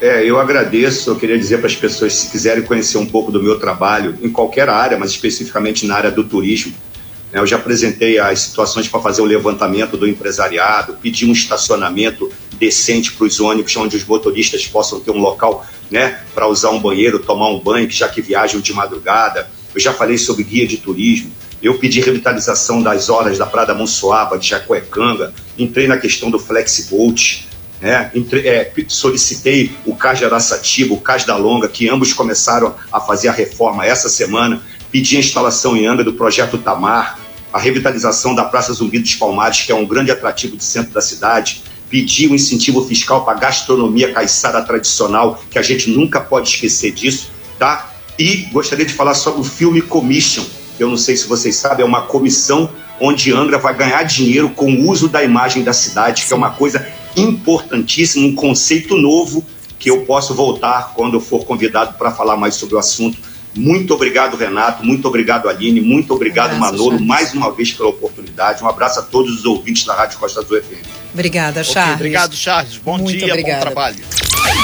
É, 0.03 0.29
eu 0.29 0.41
agradeço. 0.41 1.11
Eu 1.11 1.17
queria 1.17 1.38
dizer 1.38 1.59
para 1.59 1.69
as 1.69 1.77
pessoas, 1.77 2.12
se 2.12 2.29
quiserem 2.29 2.65
conhecer 2.65 2.99
um 2.99 3.07
pouco 3.07 3.31
do 3.31 3.41
meu 3.41 3.61
trabalho, 3.61 4.19
em 4.21 4.29
qualquer 4.29 4.69
área, 4.69 4.99
mas 4.99 5.12
especificamente 5.12 5.87
na 5.87 5.95
área 5.95 6.11
do 6.11 6.25
turismo, 6.25 6.75
né, 7.31 7.38
eu 7.38 7.47
já 7.47 7.55
apresentei 7.55 8.19
as 8.19 8.41
situações 8.41 8.88
para 8.88 9.01
fazer 9.01 9.23
o 9.23 9.25
levantamento 9.25 9.97
do 9.97 10.09
empresariado, 10.09 10.95
pedir 11.01 11.27
um 11.27 11.33
estacionamento 11.33 12.33
decente 12.59 13.12
para 13.12 13.25
os 13.29 13.38
ônibus, 13.38 13.77
onde 13.77 13.97
os 13.97 14.05
motoristas 14.05 14.67
possam 14.67 14.99
ter 14.99 15.12
um 15.12 15.21
local 15.21 15.65
né, 15.88 16.21
para 16.35 16.49
usar 16.49 16.71
um 16.71 16.81
banheiro, 16.81 17.21
tomar 17.21 17.51
um 17.51 17.61
banho, 17.61 17.88
já 17.88 18.09
que 18.09 18.21
viajam 18.21 18.61
de 18.61 18.73
madrugada. 18.73 19.49
Eu 19.73 19.81
já 19.81 19.93
falei 19.93 20.19
sobre 20.19 20.43
guia 20.43 20.67
de 20.67 20.79
turismo. 20.79 21.31
Eu 21.62 21.79
pedi 21.79 22.01
revitalização 22.01 22.83
das 22.83 23.09
horas 23.09 23.38
da 23.38 23.47
Prada 23.47 23.73
Monsoaba, 23.73 24.37
de 24.37 24.49
Jacuecanga, 24.49 25.33
entrei 25.57 25.87
na 25.87 25.97
questão 25.97 26.29
do 26.29 26.41
Flexibolt, 26.41 27.45
né? 27.83 28.12
Entre, 28.14 28.47
é, 28.47 28.73
solicitei 28.87 29.77
o 29.85 29.97
CAS 29.97 30.18
de 30.18 30.25
Araçatiba, 30.25 30.95
o 30.95 31.01
CAS 31.01 31.25
da 31.25 31.37
Longa, 31.37 31.68
que 31.68 31.88
ambos 31.88 32.12
começaram 32.12 32.77
a 32.92 33.01
fazer 33.01 33.27
a 33.27 33.33
reforma 33.33 33.85
essa 33.85 34.09
semana, 34.09 34.62
pedi 34.92 35.16
a 35.16 35.21
instalação 35.21 35.77
em 35.77 35.85
Angra 35.85 36.05
do 36.05 36.12
projeto 36.12 36.57
Tamar, 36.57 37.18
a 37.53 37.59
revitalização 37.59 38.37
da 38.37 38.45
Praça 38.45 38.73
Zumbi 38.73 39.01
dos 39.01 39.16
Palmares, 39.16 39.62
que 39.62 39.73
é 39.73 39.75
um 39.75 39.85
grande 39.85 40.12
atrativo 40.12 40.57
do 40.57 40.62
centro 40.62 40.92
da 40.92 41.01
cidade, 41.01 41.64
pedi 41.90 42.29
o 42.29 42.33
um 42.33 42.35
incentivo 42.37 42.87
fiscal 42.87 43.25
para 43.25 43.37
a 43.37 43.40
gastronomia 43.40 44.12
caiçara 44.12 44.62
tradicional, 44.62 45.42
que 45.51 45.59
a 45.59 45.62
gente 45.62 45.90
nunca 45.90 46.21
pode 46.21 46.49
esquecer 46.49 46.92
disso, 46.92 47.31
tá? 47.59 47.92
E 48.16 48.49
gostaria 48.53 48.87
de 48.87 48.95
falar 48.95 49.14
sobre 49.14 49.40
o 49.40 49.45
filme 49.45 49.83
Commission, 49.83 50.45
eu 50.79 50.88
não 50.88 50.97
sei 50.97 51.16
se 51.16 51.27
vocês 51.27 51.57
sabem, 51.57 51.85
é 51.85 51.87
uma 51.87 52.03
comissão 52.03 52.71
onde 53.01 53.33
Angra 53.33 53.59
vai 53.59 53.75
ganhar 53.75 54.03
dinheiro 54.05 54.51
com 54.51 54.73
o 54.73 54.88
uso 54.88 55.09
da 55.09 55.23
imagem 55.25 55.64
da 55.64 55.73
cidade, 55.73 56.25
que 56.25 56.33
é 56.33 56.37
uma 56.37 56.51
coisa 56.51 56.87
importantíssima, 57.16 58.27
um 58.27 58.35
conceito 58.35 58.96
novo 58.96 59.44
que 59.79 59.90
eu 59.90 60.05
posso 60.05 60.35
voltar 60.35 60.92
quando 60.94 61.14
eu 61.14 61.20
for 61.20 61.44
convidado 61.44 61.94
para 61.98 62.12
falar 62.12 62.37
mais 62.37 62.55
sobre 62.55 62.77
o 62.77 62.79
assunto. 62.79 63.18
Muito 63.55 63.92
obrigado, 63.92 64.37
Renato. 64.37 64.85
Muito 64.85 65.07
obrigado, 65.07 65.48
Aline. 65.48 65.81
Muito 65.81 66.14
obrigado, 66.14 66.57
Manolo, 66.57 66.90
Charles. 66.90 67.07
mais 67.07 67.35
uma 67.35 67.51
vez 67.53 67.72
pela 67.72 67.90
oportunidade. 67.90 68.62
Um 68.62 68.68
abraço 68.68 69.01
a 69.01 69.03
todos 69.03 69.40
os 69.40 69.44
ouvintes 69.44 69.85
da 69.85 69.94
Rádio 69.94 70.18
Costa 70.18 70.40
Azul 70.40 70.62
FM. 70.62 70.87
Obrigada, 71.12 71.62
Charles. 71.62 71.94
Okay, 71.94 71.94
obrigado, 71.94 72.35
Charles. 72.35 72.77
Bom 72.79 72.96
muito 72.96 73.18
dia, 73.18 73.27
obrigada. 73.27 73.57
bom 73.57 73.72
trabalho. 73.72 73.98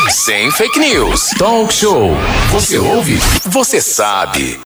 Sem 0.08 0.50
fake 0.50 0.78
news. 0.78 1.30
Talk 1.38 1.72
show. 1.72 2.12
Você 2.52 2.78
ouve? 2.78 3.18
Você 3.44 3.80
sabe. 3.80 4.56